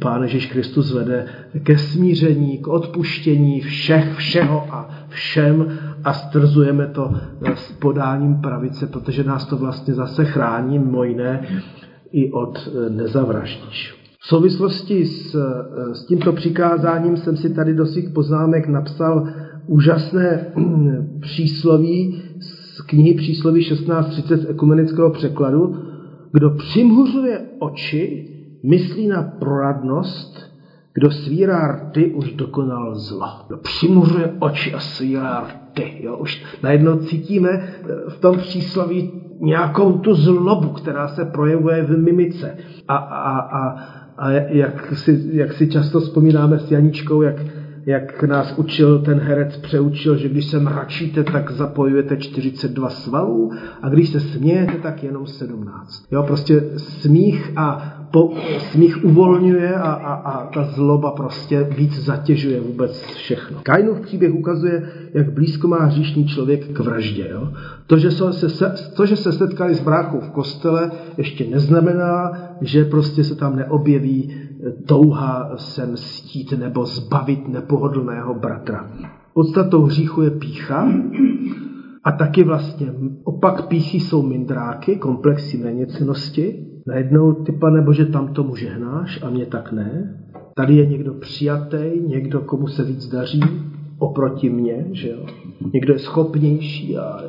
Pán 0.01 0.23
Ježíš 0.23 0.45
Kristus 0.45 0.93
vede 0.93 1.25
ke 1.63 1.77
smíření, 1.77 2.57
k 2.57 2.67
odpuštění 2.67 3.61
všech, 3.61 4.15
všeho 4.15 4.67
a 4.71 4.89
všem 5.09 5.79
a 6.03 6.13
strzujeme 6.13 6.87
to 6.87 7.13
s 7.55 7.71
podáním 7.71 8.35
pravice, 8.35 8.87
protože 8.87 9.23
nás 9.23 9.45
to 9.45 9.57
vlastně 9.57 9.93
zase 9.93 10.25
chrání, 10.25 10.79
mimo 10.79 11.03
jiné, 11.03 11.47
i 12.11 12.31
od 12.31 12.57
e, 12.67 12.89
nezavraždíš. 12.89 13.95
V 14.21 14.27
souvislosti 14.27 15.05
s, 15.05 15.35
e, 15.35 15.95
s 15.95 16.05
tímto 16.05 16.33
přikázáním 16.33 17.17
jsem 17.17 17.37
si 17.37 17.49
tady 17.49 17.73
do 17.73 17.85
svých 17.85 18.09
poznámek 18.09 18.67
napsal 18.67 19.27
úžasné 19.67 20.45
přísloví 21.21 22.21
z 22.39 22.81
knihy 22.81 23.13
Přísloví 23.13 23.61
1630 23.61 24.41
z 24.41 24.49
ekumenického 24.49 25.09
překladu. 25.11 25.75
Kdo 26.31 26.49
přimhuřuje 26.49 27.41
oči, 27.59 28.29
myslí 28.63 29.07
na 29.07 29.23
proradnost, 29.23 30.48
kdo 30.99 31.11
svírá 31.11 31.67
rty, 31.71 32.11
už 32.11 32.31
dokonal 32.31 32.95
zlo. 32.95 33.27
Kdo 33.47 33.57
přimuřuje 33.57 34.31
oči 34.39 34.73
a 34.73 34.79
svírá 34.79 35.47
rty. 35.47 35.93
Jo? 35.99 36.17
Už 36.17 36.43
najednou 36.63 36.97
cítíme 36.97 37.49
eh, 37.49 37.87
v 38.09 38.19
tom 38.19 38.37
přísloví 38.37 39.11
nějakou 39.41 39.91
tu 39.91 40.13
zlobu, 40.13 40.69
která 40.69 41.07
se 41.07 41.25
projevuje 41.25 41.83
v 41.83 41.97
mimice. 41.97 42.57
A, 42.87 42.95
a, 42.95 43.39
a, 43.39 43.79
a 44.17 44.31
jak, 44.31 44.93
si, 44.95 45.29
jak 45.31 45.53
si 45.53 45.67
často 45.67 45.99
vzpomínáme 45.99 46.59
s 46.59 46.71
Janičkou, 46.71 47.21
jak 47.21 47.35
jak 47.85 48.23
nás 48.23 48.53
učil 48.57 48.99
ten 48.99 49.19
herec, 49.19 49.57
přeučil, 49.57 50.17
že 50.17 50.29
když 50.29 50.45
se 50.45 50.59
mračíte, 50.59 51.23
tak 51.23 51.51
zapojujete 51.51 52.17
42 52.17 52.89
svalů 52.89 53.51
a 53.81 53.89
když 53.89 54.09
se 54.09 54.19
smějete, 54.19 54.73
tak 54.73 55.03
jenom 55.03 55.27
17. 55.27 56.05
Jo, 56.11 56.23
prostě 56.23 56.63
smích 56.77 57.51
a 57.55 57.98
po, 58.11 58.33
smích 58.71 59.05
uvolňuje 59.05 59.75
a, 59.75 59.91
a, 59.91 60.13
a 60.13 60.45
ta 60.45 60.63
zloba 60.63 61.11
prostě 61.11 61.67
víc 61.77 61.99
zatěžuje 61.99 62.59
vůbec 62.61 63.01
všechno. 63.01 63.57
Kainův 63.63 63.99
příběh 63.99 64.33
ukazuje, 64.33 64.83
jak 65.13 65.33
blízko 65.33 65.67
má 65.67 65.83
hříšný 65.83 66.25
člověk 66.25 66.67
k 66.67 66.79
vraždě. 66.79 67.27
Jo? 67.31 67.53
To, 67.87 67.97
že 67.97 68.11
se, 68.11 68.49
se, 68.49 68.75
to, 68.95 69.05
že 69.05 69.15
se 69.15 69.31
setkali 69.31 69.75
s 69.75 69.83
bráchou 69.83 70.19
v 70.19 70.29
kostele, 70.29 70.91
ještě 71.17 71.47
neznamená, 71.47 72.31
že 72.61 72.85
prostě 72.85 73.23
se 73.23 73.35
tam 73.35 73.55
neobjeví 73.55 74.33
touha 74.85 75.51
se 75.55 75.85
mstít 75.85 76.53
nebo 76.59 76.85
zbavit 76.85 77.47
nepohodlného 77.47 78.33
bratra. 78.33 78.91
Podstatou 79.33 79.81
hříchu 79.81 80.21
je 80.21 80.31
pícha 80.31 80.91
a 82.03 82.11
taky 82.11 82.43
vlastně 82.43 82.93
opak 83.23 83.67
píchy 83.67 83.99
jsou 83.99 84.23
mindráky, 84.27 84.95
komplexy 84.95 85.57
méněcenosti. 85.57 86.68
Najednou 86.89 87.33
ty, 87.33 87.51
pane 87.51 87.81
Bože, 87.81 88.05
tam 88.05 88.27
tomu 88.27 88.55
žehnáš 88.55 89.23
a 89.23 89.29
mě 89.29 89.45
tak 89.45 89.71
ne. 89.71 90.15
Tady 90.55 90.75
je 90.75 90.85
někdo 90.85 91.13
přijatý, 91.13 91.77
někdo, 92.07 92.41
komu 92.41 92.67
se 92.67 92.83
víc 92.83 93.07
daří, 93.07 93.41
oproti 93.99 94.49
mně, 94.49 94.85
že 94.91 95.09
jo. 95.09 95.25
Někdo 95.73 95.93
je 95.93 95.99
schopnější 95.99 96.97
a, 96.97 97.21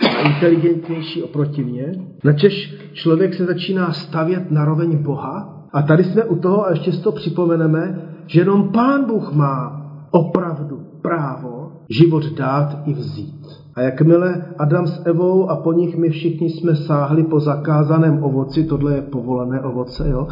a 0.00 0.28
inteligentnější 0.34 1.22
oproti 1.22 1.64
mně. 1.64 1.92
Načež 2.24 2.74
člověk 2.92 3.34
se 3.34 3.46
začíná 3.46 3.92
stavět 3.92 4.50
na 4.50 4.64
roveň 4.64 5.02
Boha 5.02 5.66
a 5.72 5.82
tady 5.82 6.04
jsme 6.04 6.24
u 6.24 6.36
toho, 6.36 6.66
a 6.66 6.70
ještě 6.70 6.92
si 6.92 7.02
to 7.02 7.12
připomeneme, 7.12 8.02
že 8.26 8.40
jenom 8.40 8.68
Pán 8.68 9.04
Bůh 9.04 9.32
má 9.32 9.84
opravdu 10.10 10.82
právo 11.02 11.72
život 11.90 12.24
dát 12.26 12.82
i 12.86 12.92
vzít. 12.92 13.37
A 13.78 13.80
jakmile 13.80 14.44
Adam 14.58 14.86
s 14.86 15.02
Evou 15.06 15.50
a 15.50 15.56
po 15.56 15.72
nich 15.72 15.98
my 15.98 16.08
všichni 16.08 16.50
jsme 16.50 16.76
sáhli 16.76 17.22
po 17.22 17.40
zakázaném 17.40 18.24
ovoci, 18.24 18.64
tohle 18.64 18.94
je 18.94 19.02
povolené 19.02 19.60
ovoce, 19.60 20.08
jo, 20.10 20.28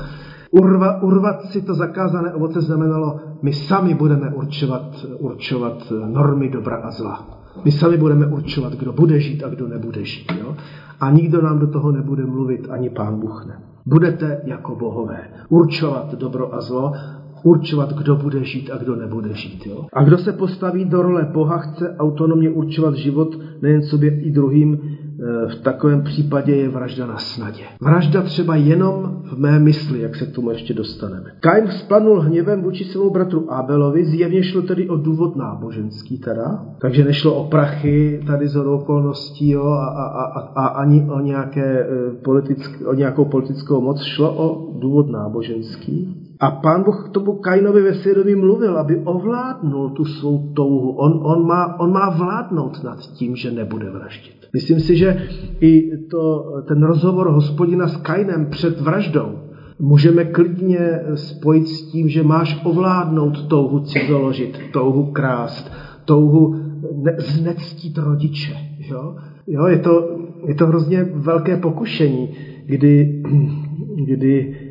Urva, 0.50 1.02
urvat 1.02 1.42
si 1.42 1.62
to 1.62 1.74
zakázané 1.74 2.32
ovoce 2.32 2.60
znamenalo, 2.60 3.20
my 3.42 3.52
sami 3.52 3.94
budeme 3.94 4.30
určovat, 4.30 4.82
určovat 5.18 5.92
normy 6.06 6.48
dobra 6.48 6.76
a 6.76 6.90
zla. 6.90 7.24
My 7.64 7.72
sami 7.72 7.96
budeme 7.96 8.26
určovat, 8.26 8.72
kdo 8.72 8.92
bude 8.92 9.20
žít 9.20 9.44
a 9.44 9.48
kdo 9.48 9.68
nebude 9.68 10.04
žít. 10.04 10.32
Jo? 10.40 10.56
A 11.00 11.10
nikdo 11.10 11.42
nám 11.42 11.58
do 11.58 11.66
toho 11.66 11.92
nebude 11.92 12.26
mluvit, 12.26 12.66
ani 12.70 12.90
pán 12.90 13.20
Bůh 13.20 13.46
ne. 13.46 13.58
Budete 13.86 14.40
jako 14.44 14.74
bohové 14.76 15.20
určovat 15.48 16.14
dobro 16.14 16.54
a 16.54 16.60
zlo, 16.60 16.92
určovat, 17.42 17.92
kdo 17.92 18.16
bude 18.16 18.44
žít 18.44 18.70
a 18.70 18.76
kdo 18.76 18.96
nebude 18.96 19.34
žít. 19.34 19.66
Jo? 19.66 19.86
A 19.92 20.04
kdo 20.04 20.18
se 20.18 20.32
postaví 20.32 20.84
do 20.84 21.02
role 21.02 21.28
Boha, 21.32 21.58
chce 21.58 21.96
autonomně 21.98 22.50
určovat 22.50 22.94
život 22.94 23.38
nejen 23.62 23.82
sobě 23.82 24.20
i 24.20 24.30
druhým, 24.30 24.78
v 25.48 25.62
takovém 25.62 26.02
případě 26.02 26.56
je 26.56 26.68
vražda 26.68 27.06
na 27.06 27.18
snadě. 27.18 27.62
Vražda 27.80 28.22
třeba 28.22 28.56
jenom 28.56 29.22
v 29.32 29.38
mé 29.38 29.58
mysli, 29.58 30.00
jak 30.00 30.16
se 30.16 30.26
k 30.26 30.34
tomu 30.34 30.50
ještě 30.50 30.74
dostaneme. 30.74 31.30
Kain 31.40 31.68
splanul 31.68 32.20
hněvem 32.20 32.62
vůči 32.62 32.84
svému 32.84 33.10
bratru 33.10 33.52
Abelovi, 33.52 34.04
zjevně 34.04 34.42
šlo 34.42 34.62
tedy 34.62 34.88
o 34.88 34.96
důvod 34.96 35.36
náboženský 35.36 36.18
teda, 36.18 36.64
takže 36.80 37.04
nešlo 37.04 37.34
o 37.34 37.48
prachy 37.48 38.20
tady 38.26 38.48
z 38.48 38.56
okolností 38.56 39.50
jo, 39.50 39.66
a, 39.66 39.86
a, 39.86 40.24
a, 40.24 40.40
a, 40.40 40.66
ani 40.66 41.06
o, 41.10 41.20
nějaké, 41.20 41.80
e, 41.80 41.86
politick, 42.24 42.82
o 42.86 42.94
nějakou 42.94 43.24
politickou 43.24 43.80
moc, 43.80 44.02
šlo 44.02 44.34
o 44.36 44.78
důvod 44.80 45.10
náboženský. 45.10 46.25
A 46.40 46.50
pán 46.50 46.84
Bůh 46.84 47.08
k 47.08 47.12
tomu 47.12 47.32
Kainovi 47.32 47.82
ve 47.82 47.94
svědomí 47.94 48.34
mluvil, 48.34 48.78
aby 48.78 48.96
ovládnul 49.04 49.90
tu 49.90 50.04
svou 50.04 50.52
touhu. 50.56 50.90
On, 50.90 51.20
on, 51.22 51.46
má, 51.46 51.80
on 51.80 51.92
má 51.92 52.10
vládnout 52.10 52.84
nad 52.84 52.98
tím, 52.98 53.36
že 53.36 53.50
nebude 53.50 53.90
vraždit. 53.90 54.36
Myslím 54.52 54.80
si, 54.80 54.96
že 54.96 55.28
i 55.60 55.90
to, 56.10 56.44
ten 56.68 56.82
rozhovor 56.82 57.30
hospodina 57.30 57.88
s 57.88 57.96
Kainem 57.96 58.46
před 58.50 58.80
vraždou 58.80 59.38
můžeme 59.78 60.24
klidně 60.24 61.00
spojit 61.14 61.68
s 61.68 61.92
tím, 61.92 62.08
že 62.08 62.22
máš 62.22 62.60
ovládnout 62.64 63.48
touhu 63.48 63.80
cizoložit, 63.80 64.58
touhu 64.72 65.12
krást, 65.12 65.72
touhu 66.04 66.54
ne, 66.94 67.16
znectít 67.18 67.98
rodiče. 67.98 68.56
Jo? 68.90 69.16
Jo, 69.46 69.66
je, 69.66 69.78
to, 69.78 70.18
je 70.46 70.54
to 70.54 70.66
hrozně 70.66 71.04
velké 71.04 71.56
pokušení, 71.56 72.28
kdy, 72.66 73.22
kdy 74.06 74.65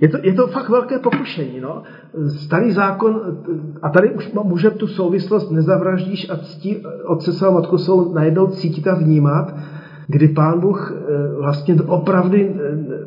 je 0.00 0.08
to, 0.08 0.18
je 0.22 0.34
to 0.34 0.46
fakt 0.46 0.68
velké 0.68 0.98
pokušení. 0.98 1.60
No? 1.60 1.82
Starý 2.28 2.72
zákon, 2.72 3.20
a 3.82 3.88
tady 3.88 4.10
už 4.10 4.32
může 4.44 4.70
tu 4.70 4.86
souvislost 4.86 5.50
nezavraždíš 5.50 6.30
a 6.30 6.36
ctí 6.36 6.82
otce 7.06 7.32
svého 7.32 7.52
matku 7.52 7.78
jsou 7.78 8.14
najednou 8.14 8.46
cítit 8.46 8.86
a 8.86 8.94
vnímat, 8.94 9.54
kdy 10.06 10.28
pán 10.28 10.60
Bůh 10.60 10.92
eh, 10.92 11.36
vlastně 11.38 11.74
opravdu 11.74 12.38
eh, 12.38 12.50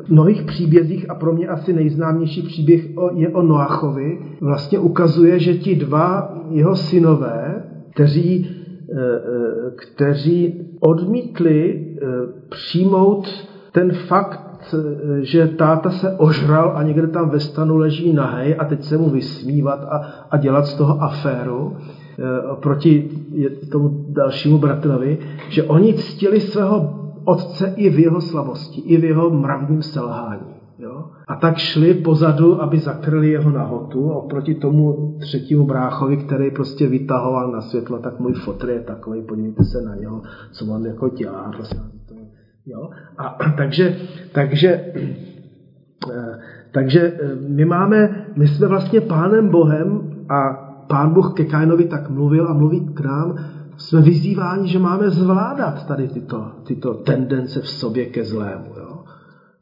v 0.04 0.08
mnohých 0.08 0.42
příbězích 0.42 1.10
a 1.10 1.14
pro 1.14 1.32
mě 1.32 1.48
asi 1.48 1.72
nejznámější 1.72 2.42
příběh 2.42 2.84
je 3.14 3.28
o 3.28 3.42
Noachovi, 3.42 4.18
vlastně 4.40 4.78
ukazuje, 4.78 5.38
že 5.38 5.54
ti 5.54 5.74
dva 5.74 6.38
jeho 6.50 6.76
synové, 6.76 7.62
kteří, 7.94 8.50
eh, 8.92 9.70
kteří 9.76 10.60
odmítli 10.80 11.84
přijmout 12.48 13.28
ten 13.72 13.92
fakt, 13.92 14.47
že 15.20 15.46
táta 15.46 15.90
se 15.90 16.16
ožral 16.16 16.72
a 16.76 16.82
někde 16.82 17.06
tam 17.06 17.30
ve 17.30 17.40
stanu 17.40 17.76
leží 17.76 18.12
nahej 18.12 18.56
a 18.58 18.64
teď 18.64 18.84
se 18.84 18.98
mu 18.98 19.10
vysmívat 19.10 19.84
a, 19.84 19.96
a 20.30 20.36
dělat 20.36 20.66
z 20.66 20.74
toho 20.74 21.02
aféru 21.02 21.76
e, 21.76 22.56
proti 22.62 23.10
tomu 23.72 24.04
dalšímu 24.08 24.58
bratrovi, 24.58 25.18
že 25.48 25.62
oni 25.62 25.94
ctili 25.94 26.40
svého 26.40 26.98
otce 27.24 27.72
i 27.76 27.90
v 27.90 27.98
jeho 27.98 28.20
slavosti, 28.20 28.80
i 28.80 28.96
v 28.96 29.04
jeho 29.04 29.30
mravním 29.30 29.82
selhání. 29.82 30.58
Jo? 30.78 31.04
A 31.28 31.36
tak 31.36 31.56
šli 31.56 31.94
pozadu, 31.94 32.62
aby 32.62 32.78
zakryli 32.78 33.30
jeho 33.30 33.50
nahotu 33.50 34.10
oproti 34.10 34.54
tomu 34.54 35.16
třetímu 35.20 35.66
bráchovi, 35.66 36.16
který 36.16 36.50
prostě 36.50 36.86
vytahoval 36.86 37.52
na 37.52 37.60
světlo, 37.60 37.98
tak 37.98 38.20
můj 38.20 38.32
fotr 38.32 38.68
je 38.68 38.80
takový, 38.80 39.22
podívejte 39.22 39.64
se 39.64 39.82
na 39.82 39.94
něho, 39.94 40.22
co 40.52 40.66
on 40.66 40.86
jako 40.86 41.08
dělá. 41.08 41.50
Prostě 41.56 41.76
Jo? 42.68 42.90
A, 43.18 43.36
takže, 43.56 43.96
takže, 44.32 44.80
eh, 46.12 46.38
takže 46.72 47.00
eh, 47.00 47.34
my 47.48 47.64
máme, 47.64 48.26
my 48.36 48.48
jsme 48.48 48.68
vlastně 48.68 49.00
pánem 49.00 49.48
Bohem 49.48 50.00
a 50.28 50.52
pán 50.88 51.12
Bůh 51.12 51.32
ke 51.34 51.44
Kainovi 51.44 51.84
tak 51.84 52.08
mluvil 52.08 52.48
a 52.48 52.52
mluví 52.52 52.80
k 52.94 53.00
nám, 53.00 53.34
jsme 53.76 54.00
vyzýváni, 54.02 54.68
že 54.68 54.78
máme 54.78 55.10
zvládat 55.10 55.86
tady 55.86 56.08
tyto, 56.08 56.52
tyto 56.66 56.94
tendence 56.94 57.60
v 57.60 57.68
sobě 57.68 58.06
ke 58.06 58.24
zlému. 58.24 58.74
Jo? 58.78 59.04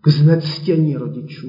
K 0.00 0.08
znectění 0.08 0.96
rodičů, 0.96 1.48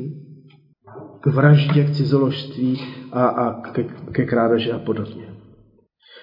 k 1.20 1.26
vraždě, 1.26 1.84
k 1.84 1.91
cizoložství 1.91 2.82
a, 3.12 3.28
a 3.28 3.62
ke, 3.62 3.84
ke 4.12 4.26
krádeži 4.26 4.72
a 4.72 4.80
podobně. 4.80 5.28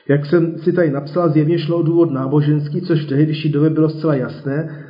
Jak 0.09 0.27
jsem 0.27 0.59
si 0.59 0.73
tady 0.73 0.91
napsal, 0.91 1.29
zjevně 1.29 1.59
šlo 1.59 1.77
o 1.77 1.83
důvod 1.83 2.11
náboženský, 2.11 2.81
což 2.81 3.05
v 3.05 3.09
tehdejší 3.09 3.53
době 3.53 3.71
bylo 3.71 3.89
zcela 3.89 4.15
jasné, 4.15 4.84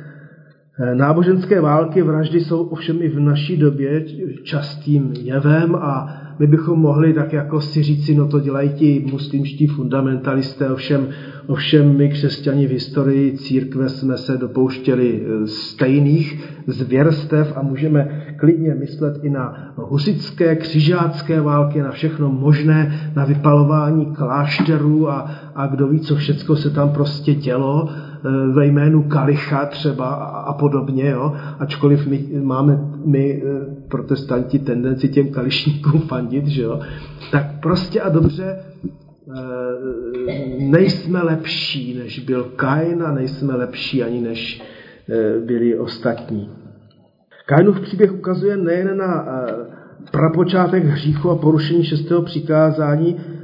náboženské 0.93 1.61
války, 1.61 2.01
vraždy 2.01 2.41
jsou 2.41 2.63
ovšem 2.63 3.01
i 3.01 3.09
v 3.09 3.19
naší 3.19 3.57
době 3.57 4.05
častým 4.43 5.13
jevem 5.21 5.75
a 5.75 6.21
my 6.39 6.47
bychom 6.47 6.79
mohli 6.79 7.13
tak 7.13 7.33
jako 7.33 7.61
si 7.61 7.83
říci, 7.83 8.15
no 8.15 8.27
to 8.27 8.39
dělají 8.39 8.69
ti 8.69 9.05
muslimští 9.11 9.67
fundamentalisté, 9.67 10.71
ovšem, 10.71 11.07
ovšem 11.47 11.97
my 11.97 12.09
křesťani 12.09 12.67
v 12.67 12.71
historii 12.71 13.37
církve 13.37 13.89
jsme 13.89 14.17
se 14.17 14.37
dopouštěli 14.37 15.21
eh, 15.21 15.47
stejných 15.47 16.49
zvěrstev 16.67 17.53
a 17.55 17.61
můžeme 17.61 18.25
klidně 18.37 18.75
myslet 18.75 19.19
i 19.23 19.29
na 19.29 19.73
husické, 19.75 20.55
křižácké 20.55 21.41
války, 21.41 21.81
na 21.81 21.91
všechno 21.91 22.31
možné, 22.31 23.11
na 23.15 23.25
vypalování 23.25 24.05
klášterů 24.05 25.09
a, 25.09 25.31
a 25.55 25.67
kdo 25.67 25.87
ví, 25.87 25.99
co 25.99 26.15
všecko 26.15 26.55
se 26.55 26.69
tam 26.69 26.89
prostě 26.89 27.33
dělo. 27.33 27.89
Eh, 27.89 28.04
ve 28.53 28.65
jménu 28.65 29.03
Kalicha 29.03 29.65
třeba 29.65 30.05
a 30.15 30.53
podobně, 30.53 31.09
jo? 31.09 31.33
ačkoliv 31.59 32.07
my 32.07 32.27
máme 32.41 32.79
my 33.05 33.43
eh, 33.43 33.65
protestanti 33.87 34.59
tendenci 34.59 35.09
těm 35.09 35.31
kališníkům 35.31 36.01
fandit, 36.01 36.47
že 36.47 36.61
jo? 36.61 36.79
tak 37.31 37.45
prostě 37.61 38.01
a 38.01 38.09
dobře 38.09 38.57
eh, 38.57 39.39
nejsme 40.59 41.23
lepší, 41.23 41.97
než 41.97 42.19
byl 42.19 42.43
Kain 42.43 43.03
a 43.03 43.11
nejsme 43.11 43.55
lepší 43.55 44.03
ani 44.03 44.21
než 44.21 44.61
byli 45.45 45.79
ostatní. 45.79 46.49
Kainův 47.45 47.79
příběh 47.79 48.13
ukazuje 48.13 48.57
nejen 48.57 48.97
na 48.97 49.25
prapočátek 50.11 50.83
hříchu 50.83 51.29
a 51.29 51.35
porušení 51.35 51.83
šestého 51.83 52.21
přikázání, 52.21 53.17
Eh, 53.17 53.34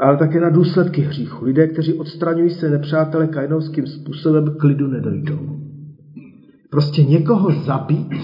ale 0.00 0.16
také 0.16 0.40
na 0.40 0.50
důsledky 0.50 1.00
hříchu. 1.00 1.44
Lidé, 1.44 1.66
kteří 1.66 1.94
odstraňují 1.94 2.50
se 2.50 2.70
nepřátele 2.70 3.26
kainovským 3.26 3.86
způsobem, 3.86 4.54
k 4.58 4.64
lidu 4.64 4.86
nedojdou. 4.86 5.58
Prostě 6.70 7.04
někoho 7.04 7.52
zabít 7.52 8.14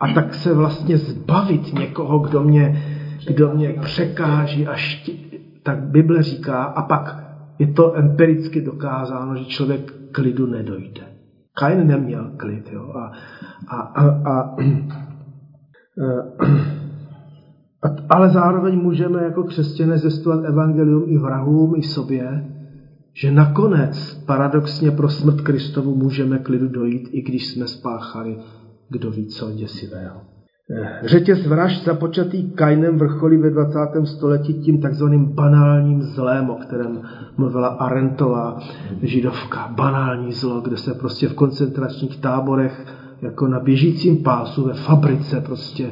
a 0.00 0.12
tak 0.12 0.34
se 0.34 0.54
vlastně 0.54 0.98
zbavit 0.98 1.74
někoho, 1.74 2.18
kdo 2.18 2.42
mě, 2.42 2.82
kdo 3.26 3.52
mě 3.54 3.74
překáží, 3.80 4.66
až 4.66 5.10
tak 5.62 5.78
Bible 5.78 6.22
říká, 6.22 6.64
a 6.64 6.82
pak 6.82 7.24
je 7.58 7.66
to 7.66 7.96
empiricky 7.96 8.60
dokázáno, 8.60 9.36
že 9.36 9.44
člověk 9.44 9.92
k 10.12 10.18
lidu 10.18 10.46
nedojde. 10.46 11.02
Kain 11.58 11.86
neměl 11.86 12.30
klid, 12.36 12.70
jo, 12.72 12.92
a, 12.94 13.12
a, 13.68 13.80
a, 13.80 14.10
a, 14.30 14.56
ale 18.10 18.28
zároveň 18.28 18.78
můžeme 18.78 19.22
jako 19.22 19.42
křesťané 19.42 19.98
zjistovat 19.98 20.44
evangelium 20.44 21.04
i 21.06 21.18
vrahům, 21.18 21.74
i 21.76 21.82
sobě, 21.82 22.44
že 23.14 23.30
nakonec 23.30 24.14
paradoxně 24.26 24.90
pro 24.90 25.08
smrt 25.08 25.40
Kristovu 25.40 25.94
můžeme 25.94 26.38
k 26.38 26.48
lidu 26.48 26.68
dojít, 26.68 27.08
i 27.12 27.22
když 27.22 27.46
jsme 27.46 27.66
spáchali 27.66 28.36
kdo 28.90 29.10
ví 29.10 29.26
co 29.26 29.52
děsivého. 29.52 30.20
Eh, 30.70 31.08
řetěz 31.08 31.46
vražd 31.46 31.84
započatý 31.84 32.50
Kainem 32.50 32.98
vrcholí 32.98 33.36
ve 33.36 33.50
20. 33.50 34.06
století 34.06 34.54
tím 34.54 34.80
takzvaným 34.80 35.24
banálním 35.24 36.02
zlem, 36.02 36.50
o 36.50 36.54
kterém 36.54 37.00
mluvila 37.36 37.68
Arentová 37.68 38.58
židovka. 39.02 39.68
Banální 39.76 40.32
zlo, 40.32 40.60
kde 40.60 40.76
se 40.76 40.94
prostě 40.94 41.28
v 41.28 41.34
koncentračních 41.34 42.20
táborech 42.20 42.86
jako 43.22 43.46
na 43.46 43.60
běžícím 43.60 44.22
pásu 44.22 44.64
ve 44.64 44.74
fabrice 44.74 45.40
prostě 45.40 45.90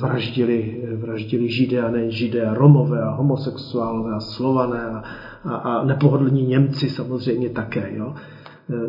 vraždili, 0.00 0.82
vraždili 0.96 1.48
židé 1.48 1.82
a 1.82 1.90
nejen 1.90 2.10
židé, 2.10 2.42
a 2.46 2.54
romové 2.54 3.02
a 3.02 3.10
homosexuálové 3.10 4.14
a 4.14 4.20
slované 4.20 4.80
a, 4.80 5.02
a, 5.44 5.54
a 5.54 5.84
nepohodlní 5.84 6.46
Němci 6.46 6.90
samozřejmě 6.90 7.48
také. 7.48 7.90
Jo? 7.96 8.14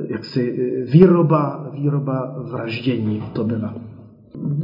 Jak 0.07 0.25
si 0.25 0.73
výroba, 0.91 1.69
výroba 1.73 2.35
vraždění 2.51 3.23
to 3.33 3.43
byla. 3.43 3.75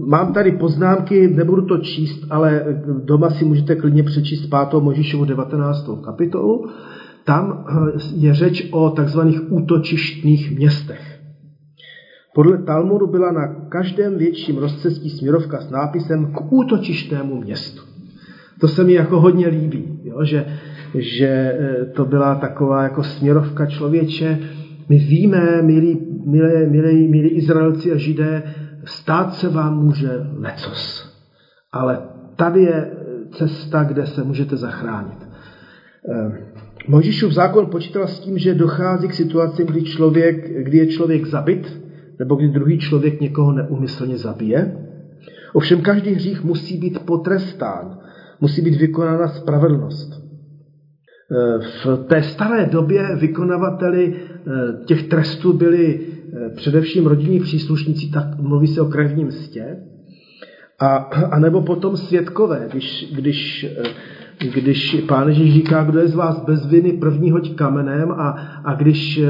Mám 0.05 0.33
tady 0.33 0.51
poznámky, 0.51 1.27
nebudu 1.27 1.61
to 1.61 1.77
číst, 1.77 2.25
ale 2.29 2.65
doma 3.03 3.29
si 3.29 3.45
můžete 3.45 3.75
klidně 3.75 4.03
přečíst 4.03 4.49
5. 4.71 4.79
Možíšovu 4.79 5.25
19. 5.25 5.89
kapitolu. 6.05 6.69
Tam 7.23 7.65
je 8.15 8.33
řeč 8.33 8.69
o 8.71 8.89
takzvaných 8.89 9.51
útočištných 9.51 10.57
městech. 10.57 11.14
Podle 12.35 12.57
Talmudu 12.57 13.07
byla 13.07 13.31
na 13.31 13.47
každém 13.69 14.17
větším 14.17 14.57
rozcestí 14.57 15.09
směrovka 15.09 15.61
s 15.61 15.69
nápisem 15.69 16.25
k 16.25 16.53
útočištnému 16.53 17.41
městu. 17.41 17.81
To 18.59 18.67
se 18.67 18.83
mi 18.83 18.93
jako 18.93 19.19
hodně 19.19 19.47
líbí, 19.47 19.99
jo? 20.03 20.23
Že, 20.23 20.45
že 20.95 21.27
e, 21.27 21.85
to 21.85 22.05
byla 22.05 22.35
taková 22.35 22.83
jako 22.83 23.03
směrovka 23.03 23.65
člověče. 23.65 24.39
My 24.89 24.97
víme, 24.97 25.61
milí, 25.61 26.07
milí, 26.25 26.69
milí, 26.69 27.07
milí 27.07 27.29
Izraelci 27.29 27.91
a 27.91 27.97
Židé, 27.97 28.43
stát 28.85 29.33
se 29.33 29.49
vám 29.49 29.83
může 29.83 30.09
lecos. 30.37 31.13
Ale 31.71 31.99
tady 32.35 32.61
je 32.61 32.91
cesta, 33.31 33.83
kde 33.83 34.05
se 34.05 34.23
můžete 34.23 34.57
zachránit. 34.57 35.17
E, 36.13 36.31
Mojžíšův 36.87 37.31
zákon 37.33 37.65
počítal 37.65 38.07
s 38.07 38.19
tím, 38.19 38.37
že 38.37 38.53
dochází 38.53 39.07
k 39.07 39.13
situacím, 39.13 39.65
kdy, 39.65 39.83
člověk, 39.83 40.63
kdy 40.63 40.77
je 40.77 40.87
člověk 40.87 41.25
zabit, 41.25 41.84
nebo 42.19 42.35
kdy 42.35 42.47
druhý 42.47 42.79
člověk 42.79 43.21
někoho 43.21 43.51
neumyslně 43.51 44.17
zabije. 44.17 44.77
Ovšem 45.53 45.81
každý 45.81 46.11
hřích 46.11 46.43
musí 46.43 46.77
být 46.77 46.99
potrestán, 46.99 47.99
musí 48.41 48.61
být 48.61 48.75
vykonána 48.75 49.27
spravedlnost. 49.27 50.25
Eh, 51.31 51.59
v 51.83 51.97
té 52.07 52.23
staré 52.23 52.65
době 52.65 53.15
vykonavateli 53.15 54.15
eh, 54.15 54.85
těch 54.85 55.03
trestů 55.03 55.53
byli 55.53 55.99
eh, 55.99 56.49
především 56.55 57.05
rodinní 57.05 57.39
příslušníci, 57.39 58.11
tak 58.13 58.39
mluví 58.39 58.67
se 58.67 58.81
o 58.81 58.85
krevním 58.85 59.27
mstě, 59.27 59.77
a, 60.79 60.95
a 61.31 61.39
nebo 61.39 61.61
potom 61.61 61.97
svědkové, 61.97 62.67
když, 62.71 63.13
když, 63.15 63.65
když 64.39 65.03
pán 65.07 65.27
Ježíš 65.27 65.53
říká, 65.53 65.83
kdo 65.83 65.99
je 65.99 66.07
z 66.07 66.15
vás 66.15 66.41
bez 66.41 66.65
viny, 66.65 66.93
první 66.93 67.31
hoď 67.31 67.55
kamenem 67.55 68.11
a, 68.11 68.29
a 68.63 68.73
když 68.73 69.21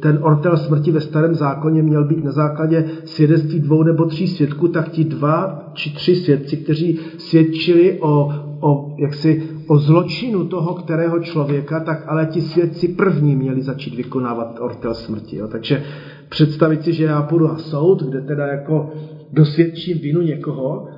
ten 0.00 0.18
ortel 0.22 0.56
smrti 0.56 0.90
ve 0.90 1.00
starém 1.00 1.34
zákoně 1.34 1.82
měl 1.82 2.04
být 2.04 2.24
na 2.24 2.32
základě 2.32 2.84
svědectví 3.04 3.60
dvou 3.60 3.82
nebo 3.82 4.04
tří 4.04 4.26
svědků, 4.26 4.68
tak 4.68 4.88
ti 4.88 5.04
dva 5.04 5.64
či 5.74 5.94
tři 5.94 6.14
svědci, 6.14 6.56
kteří 6.56 7.00
svědčili 7.18 7.98
o, 8.00 8.32
o, 8.60 8.96
jaksi, 8.98 9.42
o 9.66 9.78
zločinu 9.78 10.44
toho, 10.44 10.74
kterého 10.74 11.18
člověka, 11.18 11.80
tak 11.80 12.04
ale 12.06 12.26
ti 12.26 12.40
svědci 12.40 12.88
první 12.88 13.36
měli 13.36 13.62
začít 13.62 13.94
vykonávat 13.94 14.58
ortel 14.60 14.94
smrti. 14.94 15.36
Jo. 15.36 15.48
Takže 15.48 15.82
představit 16.28 16.82
si, 16.82 16.92
že 16.92 17.04
já 17.04 17.22
půjdu 17.22 17.48
na 17.48 17.58
soud, 17.58 18.02
kde 18.02 18.20
teda 18.20 18.46
jako 18.46 18.90
dosvědčím 19.32 19.98
vinu 19.98 20.22
někoho, 20.22 20.88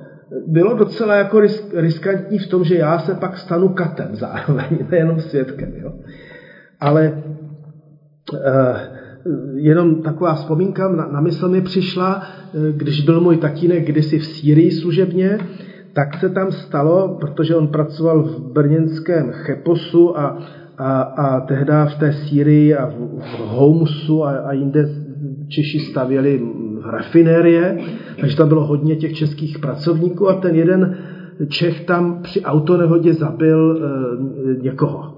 bylo 0.47 0.73
docela 0.73 1.15
jako 1.15 1.39
risk, 1.39 1.73
riskantní 1.73 2.39
v 2.39 2.47
tom, 2.47 2.63
že 2.63 2.75
já 2.75 2.99
se 2.99 3.15
pak 3.15 3.37
stanu 3.37 3.69
katem 3.69 4.15
zároveň, 4.15 4.67
nejenom 4.91 5.19
svědkem. 5.19 5.73
Jo. 5.75 5.93
Ale 6.79 7.23
eh, 8.33 8.89
jenom 9.55 10.01
taková 10.01 10.33
vzpomínka 10.33 10.87
na, 10.87 11.07
na 11.07 11.21
mysl 11.21 11.49
mi 11.49 11.61
přišla, 11.61 12.21
eh, 12.21 12.71
když 12.71 13.01
byl 13.01 13.21
můj 13.21 13.37
tatínek 13.37 13.85
kdysi 13.85 14.19
v 14.19 14.25
Sýrii 14.25 14.71
služebně, 14.71 15.37
tak 15.93 16.19
se 16.19 16.29
tam 16.29 16.51
stalo, 16.51 17.17
protože 17.19 17.55
on 17.55 17.67
pracoval 17.67 18.23
v 18.23 18.39
brněnském 18.39 19.31
Cheposu 19.31 20.19
a, 20.19 20.37
a, 20.77 21.01
a 21.01 21.39
tehdy 21.39 21.73
v 21.85 21.95
té 21.99 22.13
Sýrii 22.13 22.75
a 22.75 22.85
v, 22.85 22.93
v 23.19 23.39
Homsu 23.39 24.25
a, 24.25 24.37
a 24.37 24.51
jinde 24.53 24.85
Češi 25.47 25.79
stavěli 25.79 26.41
rafinérie, 26.85 27.77
takže 28.19 28.37
tam 28.37 28.47
bylo 28.47 28.65
hodně 28.65 28.95
těch 28.95 29.13
českých 29.13 29.59
pracovníků 29.59 30.29
a 30.29 30.33
ten 30.33 30.55
jeden 30.55 30.97
Čech 31.49 31.85
tam 31.85 32.21
při 32.21 32.41
autonehodě 32.41 33.13
zabil 33.13 33.77
e, 33.77 34.63
někoho. 34.63 35.13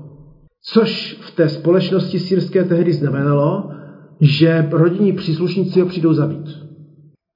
Což 0.63 1.19
v 1.21 1.35
té 1.35 1.49
společnosti 1.49 2.19
sírské 2.19 2.63
tehdy 2.63 2.93
znamenalo, 2.93 3.71
že 4.21 4.67
rodinní 4.71 5.13
příslušníci 5.13 5.81
ho 5.81 5.87
přijdou 5.87 6.13
zabít. 6.13 6.49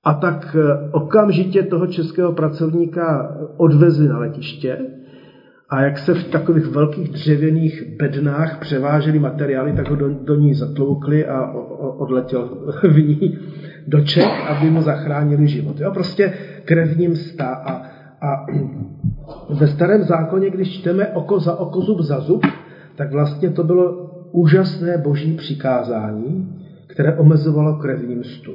A 0.06 0.14
tak 0.14 0.56
eh, 0.60 0.90
okamžitě 0.92 1.64
toho 1.64 1.88
českého 1.88 2.32
pracovníka 2.32 3.38
odvezli 3.58 4.08
na 4.08 4.20
letiště 4.20 4.78
a 5.70 5.82
jak 5.82 5.98
se 5.98 6.14
v 6.14 6.24
takových 6.24 6.66
velkých 6.66 7.10
dřevěných 7.10 7.84
bednách 7.98 8.60
převážely 8.60 9.20
materiály, 9.20 9.74
tak 9.74 9.90
ho 9.90 9.96
do, 9.96 10.10
do 10.10 10.36
ní 10.36 10.54
zatloukli 10.54 11.26
a 11.26 11.52
odletěl 11.98 12.74
v 12.84 12.98
ní 12.98 13.38
do 13.88 14.02
Čech, 14.02 14.50
aby 14.50 14.70
mu 14.70 14.82
zachránili 14.82 15.48
život. 15.48 15.80
Jo, 15.80 15.92
prostě 15.92 16.34
krevním 16.66 17.12
msta. 17.12 17.46
A, 17.46 17.72
a 18.28 18.46
ve 19.50 19.68
starém 19.68 20.04
zákoně, 20.04 20.50
když 20.50 20.80
čteme 20.80 21.08
oko 21.08 21.40
za 21.40 21.56
oko, 21.60 21.82
zub 21.82 22.00
za 22.00 22.20
zub, 22.20 22.46
tak 22.96 23.12
vlastně 23.12 23.50
to 23.50 23.64
bylo 23.64 24.10
úžasné 24.32 24.98
boží 24.98 25.38
přikázání, 25.38 26.60
které 26.88 27.18
omezovalo 27.18 27.76
krevní 27.78 28.16
mstu. 28.16 28.52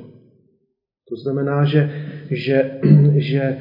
To 1.08 1.16
znamená, 1.16 1.64
že, 1.64 1.90
že, 2.30 2.70
že 3.16 3.40
e, 3.40 3.56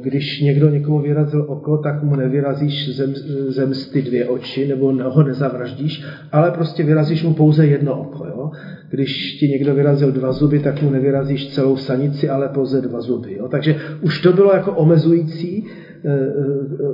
když 0.00 0.40
někdo 0.40 0.68
někomu 0.68 1.00
vyrazil 1.00 1.44
oko, 1.48 1.78
tak 1.78 2.02
mu 2.02 2.16
nevyrazíš 2.16 2.96
zem, 2.96 3.14
zemsty 3.48 4.02
dvě 4.02 4.28
oči, 4.28 4.68
nebo 4.68 4.92
ho 4.92 5.22
nezavraždíš, 5.22 6.04
ale 6.32 6.50
prostě 6.50 6.82
vyrazíš 6.82 7.22
mu 7.22 7.34
pouze 7.34 7.66
jedno 7.66 8.00
oko. 8.00 8.26
Jo? 8.26 8.50
Když 8.90 9.32
ti 9.32 9.48
někdo 9.48 9.74
vyrazil 9.74 10.12
dva 10.12 10.32
zuby, 10.32 10.58
tak 10.58 10.82
mu 10.82 10.90
nevyrazíš 10.90 11.54
celou 11.54 11.76
sanici, 11.76 12.28
ale 12.28 12.48
pouze 12.48 12.80
dva 12.80 13.00
zuby. 13.00 13.34
Jo? 13.34 13.48
Takže 13.48 13.76
už 14.00 14.22
to 14.22 14.32
bylo 14.32 14.52
jako 14.52 14.72
omezující, 14.72 15.64
e, 16.04 16.10
e, 16.10 16.28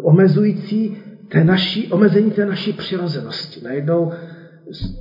omezující 0.02 0.96
té 1.28 1.44
naší, 1.44 1.88
omezení 1.92 2.30
té 2.30 2.46
naší 2.46 2.72
přirozenosti. 2.72 3.60
Najednou 3.64 4.12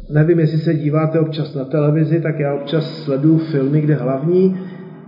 nevím, 0.09 0.39
jestli 0.39 0.57
se 0.57 0.73
díváte 0.73 1.19
občas 1.19 1.55
na 1.55 1.65
televizi, 1.65 2.21
tak 2.21 2.39
já 2.39 2.53
občas 2.53 3.03
sleduju 3.03 3.37
filmy, 3.37 3.81
kde 3.81 3.95
hlavní 3.95 4.59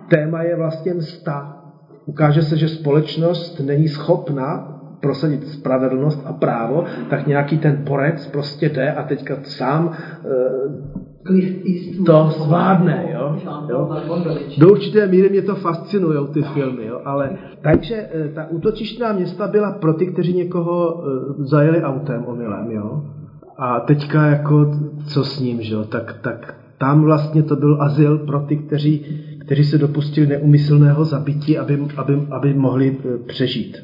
téma 0.10 0.44
je 0.44 0.56
vlastně 0.56 0.94
msta. 0.94 1.60
Ukáže 2.06 2.42
se, 2.42 2.58
že 2.58 2.68
společnost 2.68 3.60
není 3.60 3.88
schopna 3.88 4.70
prosadit 5.02 5.48
spravedlnost 5.48 6.22
a 6.26 6.34
právo, 6.34 6.84
tak 7.10 7.28
nějaký 7.28 7.58
ten 7.58 7.84
porec 7.88 8.28
prostě 8.28 8.70
jde 8.70 8.92
a 8.92 9.04
teďka 9.04 9.36
sám 9.44 9.88
uh, 9.88 11.04
to 12.06 12.30
zvládne. 12.30 13.10
Jo? 13.14 13.38
Jo? 13.70 13.90
Do 14.58 14.72
určité 14.72 15.08
míry 15.08 15.30
mě 15.30 15.42
to 15.42 15.56
fascinují 15.56 16.28
ty 16.34 16.42
filmy, 16.42 16.86
jo? 16.86 17.02
ale 17.06 17.38
takže 17.62 17.96
eh, 17.96 18.30
ta 18.36 18.48
útočištná 18.50 19.14
města 19.14 19.48
byla 19.48 19.72
pro 19.72 19.94
ty, 19.94 20.08
kteří 20.08 20.34
někoho 20.34 20.94
uh, 20.94 21.04
zajeli 21.46 21.84
autem 21.84 22.26
omylem. 22.26 22.72
Jo? 22.72 23.04
A 23.58 23.80
teďka 23.80 24.26
jako, 24.26 24.72
co 25.08 25.24
s 25.24 25.40
ním, 25.40 25.62
že? 25.62 25.76
Tak, 25.90 26.20
tak 26.22 26.64
tam 26.78 27.04
vlastně 27.04 27.44
to 27.44 27.56
byl 27.56 27.82
azyl 27.82 28.18
pro 28.18 28.40
ty, 28.40 28.58
kteří, 28.58 29.06
kteří 29.46 29.64
se 29.64 29.78
dopustili 29.78 30.28
neumyslného 30.28 31.06
zabití, 31.06 31.58
aby, 31.58 31.88
aby, 31.98 32.28
aby 32.32 32.54
mohli 32.54 32.98
e, 32.98 33.18
přežít. 33.18 33.78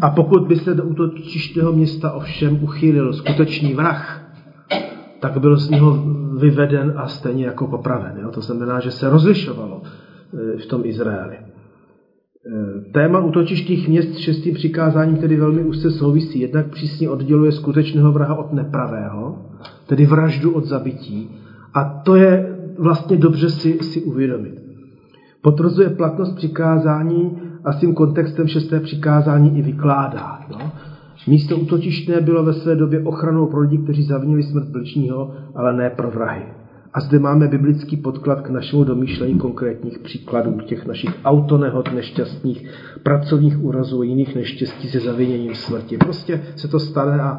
A 0.00 0.10
pokud 0.10 0.46
by 0.46 0.56
se 0.56 0.74
do 0.74 0.84
útočištého 0.84 1.72
města 1.72 2.12
ovšem 2.12 2.62
uchýlil 2.62 3.12
skutečný 3.12 3.74
vrah, 3.74 4.32
tak 5.20 5.38
byl 5.38 5.56
z 5.56 5.70
něho 5.70 6.04
vyveden 6.38 6.94
a 6.96 7.08
stejně 7.08 7.46
jako 7.46 7.66
popraven. 7.66 8.18
Jo? 8.22 8.30
To 8.30 8.40
znamená, 8.40 8.80
že 8.80 8.90
se 8.90 9.10
rozlišovalo 9.10 9.82
e, 9.82 10.58
v 10.58 10.66
tom 10.66 10.80
Izraeli. 10.84 11.36
Eh, 12.50 12.80
téma 12.92 13.20
útočištích 13.20 13.88
měst 13.88 14.16
šestým 14.16 14.54
přikázáním 14.54 15.16
tedy 15.16 15.36
velmi 15.36 15.64
úzce 15.64 15.90
souvisí. 15.90 16.40
Jednak 16.40 16.66
přísně 16.66 17.10
odděluje 17.10 17.52
skutečného 17.52 18.12
vraha 18.12 18.34
od 18.34 18.52
nepravého, 18.52 19.38
tedy 19.86 20.06
vraždu 20.06 20.54
od 20.54 20.64
zabití. 20.64 21.30
A 21.74 21.84
to 21.84 22.16
je 22.16 22.58
vlastně 22.78 23.16
dobře 23.16 23.50
si, 23.50 23.78
si 23.78 24.02
uvědomit. 24.02 24.62
Potvrzuje 25.42 25.90
platnost 25.90 26.36
přikázání 26.36 27.38
a 27.64 27.72
s 27.72 27.80
tím 27.80 27.94
kontextem 27.94 28.48
šesté 28.48 28.80
přikázání 28.80 29.58
i 29.58 29.62
vykládá. 29.62 30.38
No? 30.50 30.72
Místo 31.26 31.56
útočištné 31.56 32.20
bylo 32.20 32.44
ve 32.44 32.52
své 32.52 32.76
době 32.76 33.04
ochranou 33.04 33.46
pro 33.46 33.60
lidi, 33.60 33.78
kteří 33.78 34.02
zavinili 34.02 34.42
smrt 34.42 34.68
bližního, 34.68 35.34
ale 35.54 35.76
ne 35.76 35.90
pro 35.90 36.10
vrahy. 36.10 36.42
A 36.94 37.00
zde 37.00 37.18
máme 37.18 37.48
biblický 37.48 37.96
podklad 37.96 38.40
k 38.40 38.50
našemu 38.50 38.84
domýšlení 38.84 39.38
konkrétních 39.38 39.98
příkladů 39.98 40.60
těch 40.60 40.86
našich 40.86 41.10
autonehod, 41.24 41.92
nešťastných, 41.94 42.68
pracovních 43.02 43.64
úrazů 43.64 44.00
a 44.00 44.04
jiných 44.04 44.34
neštěstí 44.34 44.88
se 44.88 45.00
zaviněním 45.00 45.54
smrti. 45.54 45.96
Prostě 45.96 46.42
se 46.56 46.68
to 46.68 46.80
stane 46.80 47.20
a 47.20 47.38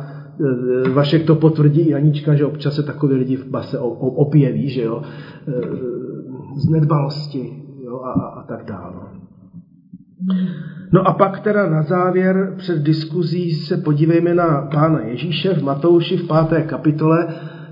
e, 0.85 0.89
Vašek 0.89 1.25
to 1.25 1.35
potvrdí 1.35 1.81
i 1.81 1.93
Anička, 1.93 2.35
že 2.35 2.45
občas 2.45 2.75
se 2.75 2.83
takové 2.83 3.15
lidi 3.15 3.35
v 3.35 3.45
base 3.45 3.79
objeví, 3.79 4.69
že 4.69 4.81
jo, 4.81 5.01
e, 5.47 5.51
z 6.55 6.69
nedbalosti 6.69 7.53
jo, 7.83 8.01
a, 8.03 8.11
a, 8.11 8.43
tak 8.43 8.65
dále. 8.65 8.93
No. 8.93 9.09
no 10.93 11.07
a 11.07 11.13
pak 11.13 11.39
teda 11.39 11.69
na 11.69 11.81
závěr 11.81 12.53
před 12.57 12.77
diskuzí 12.77 13.51
se 13.51 13.77
podívejme 13.77 14.33
na 14.33 14.67
Pána 14.73 14.99
Ježíše 14.99 15.53
v 15.53 15.63
Matouši 15.63 16.17
v 16.17 16.27
páté 16.27 16.61
kapitole, 16.61 17.27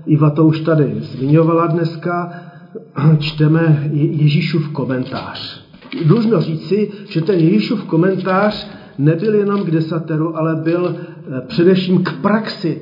Iva 0.08 0.30
to 0.30 0.44
už 0.44 0.60
tady 0.60 0.96
zmiňovala 1.00 1.66
dneska, 1.66 2.32
čteme 3.18 3.88
Ježíšův 3.92 4.68
komentář. 4.68 5.64
Dlužno 6.06 6.40
říci, 6.40 6.90
že 7.08 7.20
ten 7.20 7.38
Ježíšův 7.38 7.84
komentář 7.84 8.70
nebyl 8.98 9.34
jenom 9.34 9.64
k 9.64 9.70
desateru, 9.70 10.36
ale 10.36 10.56
byl 10.56 10.96
eh, 10.96 11.40
především 11.46 12.02
k 12.02 12.12
praxi 12.20 12.80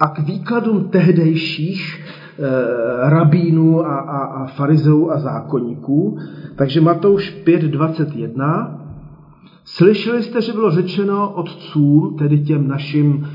a 0.00 0.06
k 0.06 0.18
výkladům 0.18 0.84
tehdejších 0.84 2.04
eh, 2.04 3.10
rabínů 3.10 3.86
a, 3.86 3.98
a, 3.98 4.18
a 4.18 4.46
farizeů 4.46 5.10
a 5.10 5.18
zákonníků. 5.18 6.18
Takže 6.56 6.80
Matouš 6.80 7.36
5.21. 7.46 8.78
Slyšeli 9.64 10.22
jste, 10.22 10.42
že 10.42 10.52
bylo 10.52 10.70
řečeno 10.70 11.32
otcům, 11.32 12.16
tedy 12.18 12.38
těm 12.38 12.68
našim 12.68 13.26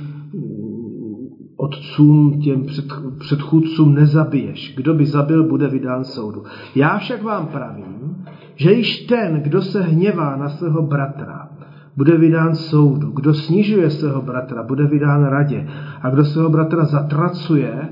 otcům, 1.63 2.39
těm 2.39 2.63
před, 2.65 2.85
předchůdcům 3.19 3.95
nezabiješ. 3.95 4.73
Kdo 4.77 4.93
by 4.93 5.05
zabil, 5.05 5.43
bude 5.43 5.67
vydán 5.67 6.03
soudu. 6.03 6.43
Já 6.75 6.97
však 6.97 7.23
vám 7.23 7.47
pravím, 7.47 8.25
že 8.55 8.71
již 8.71 9.05
ten, 9.05 9.41
kdo 9.41 9.61
se 9.61 9.81
hněvá 9.81 10.35
na 10.35 10.49
svého 10.49 10.81
bratra, 10.81 11.49
bude 11.97 12.17
vydán 12.17 12.55
soudu. 12.55 13.11
Kdo 13.11 13.33
snižuje 13.33 13.89
svého 13.89 14.21
bratra, 14.21 14.63
bude 14.63 14.87
vydán 14.87 15.23
radě. 15.25 15.67
A 16.01 16.09
kdo 16.09 16.25
svého 16.25 16.49
bratra 16.49 16.85
zatracuje, 16.85 17.89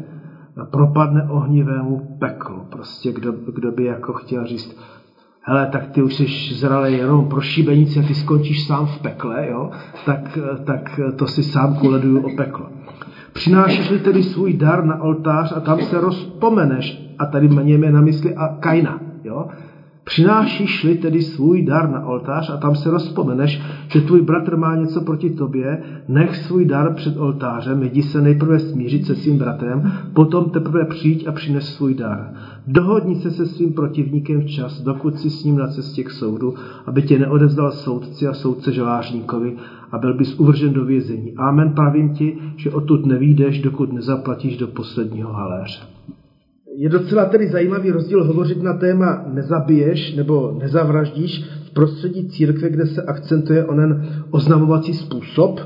propadne 0.72 1.24
ohnivému 1.30 2.17
peklu. 2.19 2.61
Prostě 2.69 3.11
kdo, 3.11 3.32
kdo 3.53 3.72
by 3.72 3.86
jako 3.86 4.13
chtěl 4.13 4.45
říct, 4.45 4.78
hele, 5.41 5.69
tak 5.72 5.88
ty 5.88 6.01
už 6.01 6.15
jsi 6.15 6.53
zralý 6.53 6.93
jenom 6.93 7.30
pro 7.30 7.41
šibenici 7.41 7.99
a 7.99 8.07
ty 8.07 8.15
skončíš 8.15 8.67
sám 8.67 8.86
v 8.86 8.99
pekle, 8.99 9.47
jo? 9.49 9.72
Tak, 10.05 10.38
tak 10.65 10.99
to 11.15 11.28
si 11.28 11.43
sám 11.43 11.76
kuleduju 11.76 12.22
o 12.22 12.36
peklo. 12.38 12.69
Přinášeš-li 13.34 13.99
tedy 13.99 14.23
svůj 14.23 14.53
dar 14.53 14.86
na 14.86 15.01
oltář 15.01 15.53
a 15.55 15.59
tam 15.59 15.82
se 15.82 15.99
rozpomeneš, 15.99 17.13
a 17.19 17.25
tady 17.25 17.47
mějme 17.47 17.91
na 17.91 18.01
mysli 18.01 18.36
a 18.36 18.47
Kaina, 18.47 18.99
jo? 19.23 19.47
Přinášíš-li 20.03 20.95
tedy 20.95 21.21
svůj 21.21 21.61
dar 21.61 21.89
na 21.89 22.05
oltář 22.05 22.49
a 22.49 22.57
tam 22.57 22.75
se 22.75 22.91
rozpomeneš, 22.91 23.61
že 23.87 24.01
tvůj 24.01 24.21
bratr 24.21 24.57
má 24.57 24.75
něco 24.75 25.01
proti 25.01 25.29
tobě, 25.29 25.83
nech 26.07 26.35
svůj 26.35 26.65
dar 26.65 26.93
před 26.93 27.17
oltářem, 27.17 27.83
jdi 27.83 28.03
se 28.03 28.21
nejprve 28.21 28.59
smířit 28.59 29.05
se 29.05 29.15
svým 29.15 29.37
bratrem, 29.37 29.91
potom 30.13 30.49
teprve 30.49 30.85
přijď 30.85 31.27
a 31.27 31.31
přines 31.31 31.75
svůj 31.75 31.93
dar. 31.93 32.33
Dohodni 32.67 33.15
se 33.15 33.31
se 33.31 33.45
svým 33.45 33.73
protivníkem 33.73 34.41
včas, 34.41 34.81
dokud 34.81 35.19
si 35.19 35.29
s 35.29 35.43
ním 35.43 35.57
na 35.57 35.67
cestě 35.67 36.03
k 36.03 36.11
soudu, 36.11 36.53
aby 36.85 37.01
tě 37.01 37.19
neodevzdal 37.19 37.71
soudci 37.71 38.27
a 38.27 38.33
soudce 38.33 38.71
žalářníkovi 38.71 39.55
a 39.91 39.97
byl 39.97 40.13
bys 40.13 40.39
uvržen 40.39 40.73
do 40.73 40.85
vězení. 40.85 41.33
Amen, 41.37 41.69
pravím 41.69 42.13
ti, 42.13 42.37
že 42.55 42.71
odtud 42.71 43.05
nevídeš, 43.05 43.61
dokud 43.61 43.93
nezaplatíš 43.93 44.57
do 44.57 44.67
posledního 44.67 45.33
haléře. 45.33 45.81
Je 46.76 46.89
docela 46.89 47.26
tedy 47.26 47.47
zajímavý 47.47 47.91
rozdíl 47.91 48.24
hovořit 48.24 48.63
na 48.63 48.74
téma 48.74 49.26
nezabiješ 49.34 50.15
nebo 50.15 50.57
nezavraždíš 50.59 51.43
v 51.65 51.74
prostředí 51.74 52.30
církve, 52.30 52.69
kde 52.69 52.86
se 52.86 53.01
akcentuje 53.01 53.65
onen 53.65 54.07
oznamovací 54.32 54.93
způsob. 54.93 55.59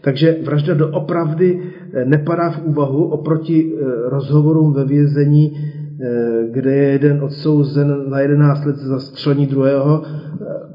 Takže 0.00 0.36
vražda 0.44 0.74
doopravdy 0.74 1.62
eh, 1.92 2.04
nepadá 2.04 2.50
v 2.50 2.64
úvahu 2.64 3.04
oproti 3.04 3.72
eh, 3.72 3.84
rozhovorům 4.10 4.72
ve 4.72 4.84
vězení, 4.84 5.52
eh, 5.56 6.46
kde 6.50 6.74
je 6.74 6.92
jeden 6.92 7.22
odsouzen 7.22 8.10
na 8.10 8.20
11 8.20 8.64
let 8.64 8.76
za 8.76 9.00
střelení 9.00 9.46
druhého, 9.46 10.02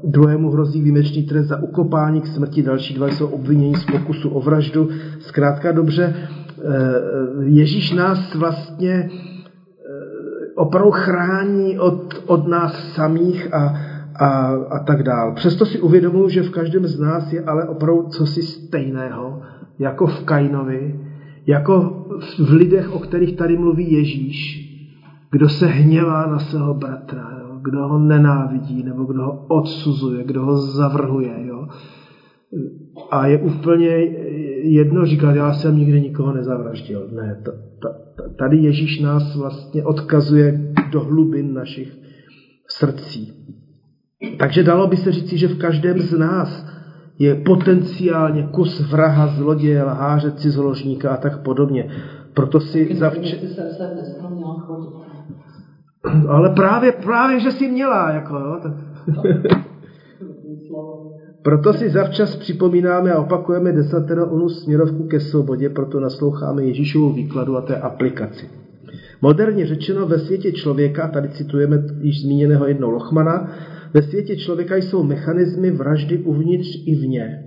druhému 0.04 0.50
hrozí 0.50 0.80
výjimečný 0.80 1.22
trest 1.22 1.46
za 1.46 1.62
ukopání 1.62 2.20
k 2.20 2.26
smrti, 2.26 2.62
další 2.62 2.94
dva 2.94 3.08
jsou 3.08 3.26
obvinění 3.26 3.74
z 3.74 3.84
pokusu 3.84 4.28
o 4.28 4.40
vraždu. 4.40 4.88
Zkrátka 5.18 5.72
dobře, 5.72 6.14
Ježíš 7.44 7.92
nás 7.92 8.34
vlastně 8.34 9.10
opravdu 10.58 10.90
chrání 10.90 11.78
od, 11.78 12.22
od 12.26 12.46
nás 12.46 12.92
samých 12.94 13.54
a, 13.54 13.74
a, 14.14 14.28
a 14.70 14.78
tak 14.78 15.02
dál. 15.02 15.34
Přesto 15.34 15.66
si 15.66 15.80
uvědomuji, 15.80 16.28
že 16.28 16.42
v 16.42 16.50
každém 16.50 16.86
z 16.86 17.00
nás 17.00 17.32
je 17.32 17.44
ale 17.44 17.68
opravdu 17.68 18.02
cosi 18.02 18.42
stejného, 18.42 19.40
jako 19.78 20.06
v 20.06 20.24
Kainovi, 20.24 21.00
jako 21.46 22.04
v 22.38 22.52
lidech, 22.52 22.94
o 22.94 22.98
kterých 22.98 23.36
tady 23.36 23.58
mluví 23.58 23.92
Ježíš, 23.92 24.68
kdo 25.30 25.48
se 25.48 25.66
hněvá 25.66 26.26
na 26.26 26.38
svého 26.38 26.74
bratra, 26.74 27.30
jo? 27.40 27.58
kdo 27.62 27.88
ho 27.88 27.98
nenávidí, 27.98 28.82
nebo 28.82 29.04
kdo 29.04 29.22
ho 29.22 29.44
odsuzuje, 29.48 30.24
kdo 30.24 30.44
ho 30.44 30.56
zavrhuje. 30.56 31.46
Jo? 31.46 31.68
A 33.10 33.26
je 33.26 33.38
úplně 33.38 33.86
jedno 34.62 35.06
říkat, 35.06 35.36
já 35.36 35.52
jsem 35.52 35.76
nikdy 35.76 36.00
nikoho 36.00 36.32
nezavraždil. 36.32 37.08
Ne, 37.12 37.42
to, 37.44 37.52
tady 38.38 38.56
Ježíš 38.56 39.00
nás 39.00 39.36
vlastně 39.36 39.84
odkazuje 39.84 40.74
do 40.92 41.00
hlubin 41.00 41.54
našich 41.54 41.98
srdcí. 42.68 43.32
Takže 44.38 44.62
dalo 44.62 44.86
by 44.86 44.96
se 44.96 45.12
říci, 45.12 45.38
že 45.38 45.48
v 45.48 45.58
každém 45.58 45.98
z 45.98 46.18
nás 46.18 46.66
je 47.18 47.34
potenciálně 47.34 48.42
kus 48.42 48.90
vraha, 48.90 49.26
zloděje, 49.26 49.82
lháře, 49.82 50.32
cizoložníka 50.32 51.10
a 51.10 51.16
tak 51.16 51.42
podobně. 51.42 51.90
Proto 52.34 52.60
si 52.60 52.94
zavče... 52.94 53.38
Ale 56.28 56.50
právě, 56.50 56.92
právě, 56.92 57.40
že 57.40 57.50
si 57.50 57.68
měla, 57.68 58.10
jako, 58.10 58.34
jo, 58.34 58.60
tak... 58.62 58.72
Proto 61.42 61.72
si 61.72 61.90
zavčas 61.90 62.36
připomínáme 62.36 63.12
a 63.12 63.20
opakujeme 63.20 63.72
desatero 63.72 64.26
onu 64.26 64.48
směrovku 64.48 65.02
ke 65.02 65.20
svobodě, 65.20 65.68
proto 65.68 66.00
nasloucháme 66.00 66.64
Ježíšovu 66.64 67.12
výkladu 67.12 67.56
a 67.56 67.60
té 67.60 67.76
aplikaci. 67.76 68.46
Moderně 69.22 69.66
řečeno 69.66 70.06
ve 70.06 70.18
světě 70.18 70.52
člověka, 70.52 71.08
tady 71.08 71.28
citujeme 71.28 71.82
již 72.00 72.22
zmíněného 72.22 72.66
jednou 72.66 72.90
Lochmana, 72.90 73.50
ve 73.94 74.02
světě 74.02 74.36
člověka 74.36 74.76
jsou 74.76 75.02
mechanismy 75.02 75.70
vraždy 75.70 76.18
uvnitř 76.18 76.68
i 76.86 76.94
vně. 76.94 77.44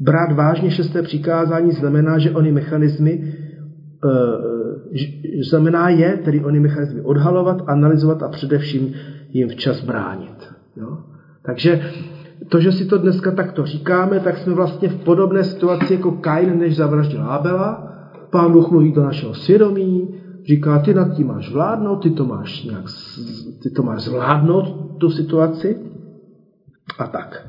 Brát 0.00 0.32
vážně 0.32 0.70
šesté 0.70 1.02
přikázání 1.02 1.72
znamená, 1.72 2.18
že 2.18 2.30
ony 2.30 2.52
mechanismy 2.52 3.12
e, 3.12 3.32
znamená 5.50 5.88
je, 5.88 6.16
tedy 6.24 6.44
ony 6.44 6.60
mechanismy 6.60 7.00
odhalovat, 7.00 7.62
analyzovat 7.66 8.22
a 8.22 8.28
především 8.28 8.94
jim 9.32 9.48
včas 9.48 9.84
bránit. 9.84 10.48
Jo? 10.76 10.98
Takže 11.42 11.80
to, 12.48 12.60
že 12.60 12.72
si 12.72 12.84
to 12.84 12.98
dneska 12.98 13.30
takto 13.30 13.66
říkáme, 13.66 14.20
tak 14.20 14.38
jsme 14.38 14.54
vlastně 14.54 14.88
v 14.88 15.04
podobné 15.04 15.44
situaci 15.44 15.94
jako 15.94 16.12
Kain, 16.12 16.58
než 16.58 16.76
zavraždil 16.76 17.22
Abela. 17.22 17.92
Pán 18.30 18.52
Bůh 18.52 18.70
mluví 18.70 18.92
do 18.92 19.02
našeho 19.02 19.34
svědomí, 19.34 20.14
říká, 20.48 20.78
ty 20.78 20.94
nad 20.94 21.16
tím 21.16 21.26
máš 21.26 21.52
vládnout, 21.52 21.96
ty 21.96 22.10
to 22.10 22.24
máš 22.24 22.64
nějak, 22.64 22.84
ty 23.62 23.70
to 23.70 23.82
máš 23.82 24.02
zvládnout, 24.02 24.98
tu 25.00 25.10
situaci. 25.10 25.76
A 26.98 27.06
tak. 27.06 27.46